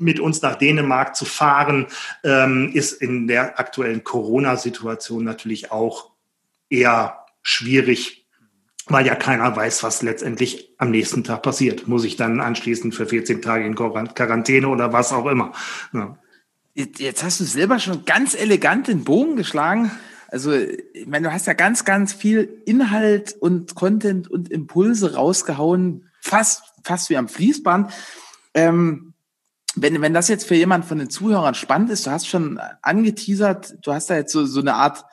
[0.00, 1.86] mit uns nach Dänemark zu fahren,
[2.24, 6.10] ähm, ist in der aktuellen Corona-Situation natürlich auch
[6.68, 8.26] eher schwierig,
[8.86, 11.86] weil ja keiner weiß, was letztendlich am nächsten Tag passiert.
[11.86, 15.52] Muss ich dann anschließend für 14 Tage in Quarantäne oder was auch immer.
[15.92, 16.18] Ja.
[16.74, 19.90] Jetzt hast du selber schon ganz elegant den Bogen geschlagen.
[20.28, 26.08] Also, ich meine, du hast ja ganz, ganz viel Inhalt und Content und Impulse rausgehauen,
[26.20, 27.92] fast, fast wie am Fließband.
[28.54, 29.09] Ähm,
[29.76, 33.74] wenn, wenn das jetzt für jemand von den Zuhörern spannend ist, du hast schon angeteasert,
[33.82, 35.04] du hast da jetzt so, so eine Art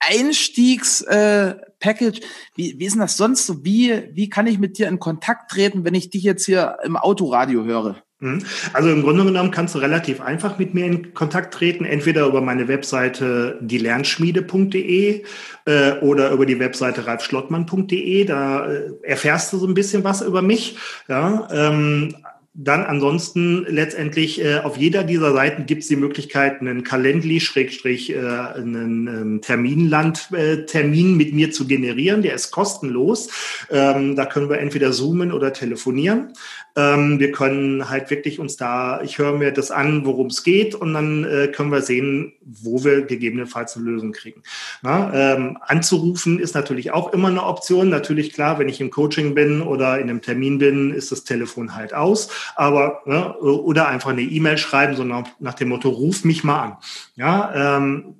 [0.00, 2.20] Einstiegspaket Package.
[2.54, 3.64] Wie, wie ist denn das sonst so?
[3.64, 6.96] Wie, wie kann ich mit dir in Kontakt treten, wenn ich dich jetzt hier im
[6.96, 7.96] Autoradio höre?
[8.20, 8.42] Mhm.
[8.74, 12.42] Also im Grunde genommen kannst du relativ einfach mit mir in Kontakt treten, entweder über
[12.42, 15.24] meine Webseite dielernschmiede.de
[15.64, 18.24] äh, oder über die Webseite ralfschlottmann.de.
[18.26, 20.76] Da äh, erfährst du so ein bisschen was über mich.
[21.08, 22.14] Ja, ähm,
[22.52, 28.10] dann ansonsten letztendlich äh, auf jeder dieser Seiten gibt es die Möglichkeit, einen Calendly, Schrägstrich,
[28.10, 32.22] äh, einen ähm, Terminland, äh, mit mir zu generieren.
[32.22, 33.30] Der ist kostenlos.
[33.70, 36.32] Ähm, da können wir entweder zoomen oder telefonieren.
[36.76, 40.74] Ähm, wir können halt wirklich uns da, ich höre mir das an, worum es geht
[40.74, 44.42] und dann äh, können wir sehen, wo wir gegebenenfalls eine Lösung kriegen.
[44.82, 47.88] Na, ähm, anzurufen ist natürlich auch immer eine Option.
[47.88, 51.74] Natürlich klar, wenn ich im Coaching bin oder in einem Termin bin, ist das Telefon
[51.74, 52.28] halt aus.
[52.56, 56.76] Aber ne, oder einfach eine E-Mail schreiben, sondern nach dem Motto, ruf mich mal an.
[57.16, 58.16] Ja, ähm,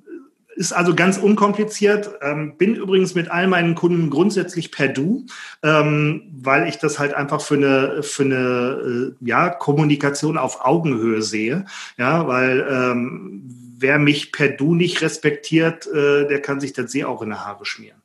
[0.61, 2.11] ist also ganz unkompliziert.
[2.21, 5.25] Ähm, bin übrigens mit all meinen Kunden grundsätzlich per Du,
[5.63, 11.23] ähm, weil ich das halt einfach für eine, für eine äh, ja, Kommunikation auf Augenhöhe
[11.23, 11.65] sehe.
[11.97, 13.41] Ja, weil ähm,
[13.79, 17.35] wer mich per Du nicht respektiert, äh, der kann sich das sehr auch in die
[17.35, 17.97] Haare schmieren.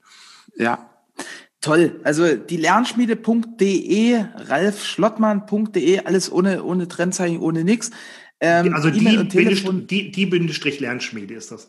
[0.57, 0.91] Ja,
[1.61, 2.01] Toll.
[2.05, 7.91] Also die Lernschmiede.de, ralfschlottmann.de, alles ohne, ohne Trennzeichen, ohne nix.
[8.39, 11.69] Ähm, also die, Telefon, die, die Bindestrich Lernschmiede ist das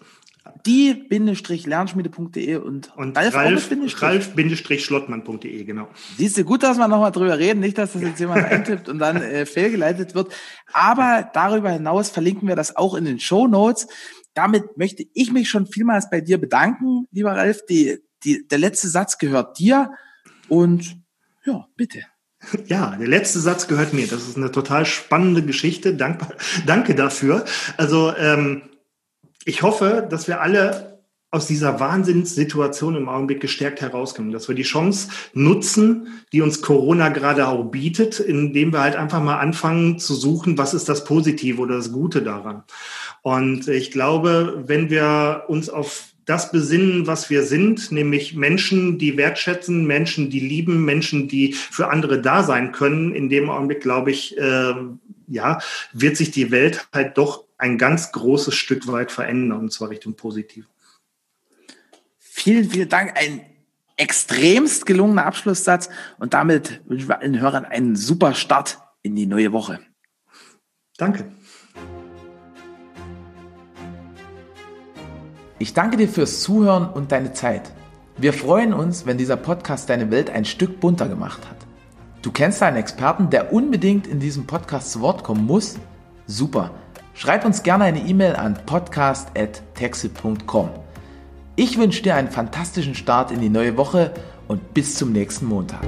[0.65, 5.87] die-lernschmiede.de und, und Ralf, Ralf-schlottmann.de, genau.
[6.17, 8.99] Siehst du, gut, dass wir nochmal drüber reden, nicht, dass das jetzt jemand eintippt und
[8.99, 10.33] dann äh, fehlgeleitet wird.
[10.73, 13.87] Aber darüber hinaus verlinken wir das auch in den Show Notes.
[14.33, 17.61] Damit möchte ich mich schon vielmals bei dir bedanken, lieber Ralf.
[17.69, 19.91] Die, die, der letzte Satz gehört dir
[20.47, 20.97] und
[21.45, 22.03] ja, bitte.
[22.67, 24.07] Ja, der letzte Satz gehört mir.
[24.07, 25.95] Das ist eine total spannende Geschichte.
[25.95, 26.21] Dank,
[26.65, 27.45] danke dafür.
[27.77, 28.61] Also ähm,
[29.47, 30.99] ich hoffe, dass wir alle
[31.31, 37.09] aus dieser Wahnsinnssituation im Augenblick gestärkt herauskommen, dass wir die Chance nutzen, die uns Corona
[37.09, 41.61] gerade auch bietet, indem wir halt einfach mal anfangen zu suchen, was ist das Positive
[41.61, 42.63] oder das Gute daran.
[43.21, 49.15] Und ich glaube, wenn wir uns auf das besinnen, was wir sind, nämlich Menschen, die
[49.15, 54.11] wertschätzen, Menschen, die lieben, Menschen, die für andere da sein können, in dem Augenblick, glaube
[54.11, 54.73] ich, äh,
[55.27, 55.59] ja,
[55.93, 60.15] wird sich die Welt halt doch ein ganz großes Stück weit verändern, und zwar Richtung
[60.15, 60.67] positiv.
[62.19, 63.17] Vielen, vielen Dank.
[63.17, 63.41] Ein
[63.95, 65.89] extremst gelungener Abschlusssatz.
[66.19, 69.79] Und damit wünschen wir allen Hörern einen super Start in die neue Woche.
[70.97, 71.31] Danke.
[75.59, 77.71] Ich danke dir fürs Zuhören und deine Zeit.
[78.17, 81.57] Wir freuen uns, wenn dieser Podcast deine Welt ein Stück bunter gemacht hat.
[82.21, 85.77] Du kennst einen Experten, der unbedingt in diesem Podcast zu Wort kommen muss?
[86.27, 86.71] Super.
[87.17, 90.69] Schreib uns gerne eine E-Mail an podcast.texit.com.
[91.55, 94.13] Ich wünsche dir einen fantastischen Start in die neue Woche
[94.47, 95.81] und bis zum nächsten Montag.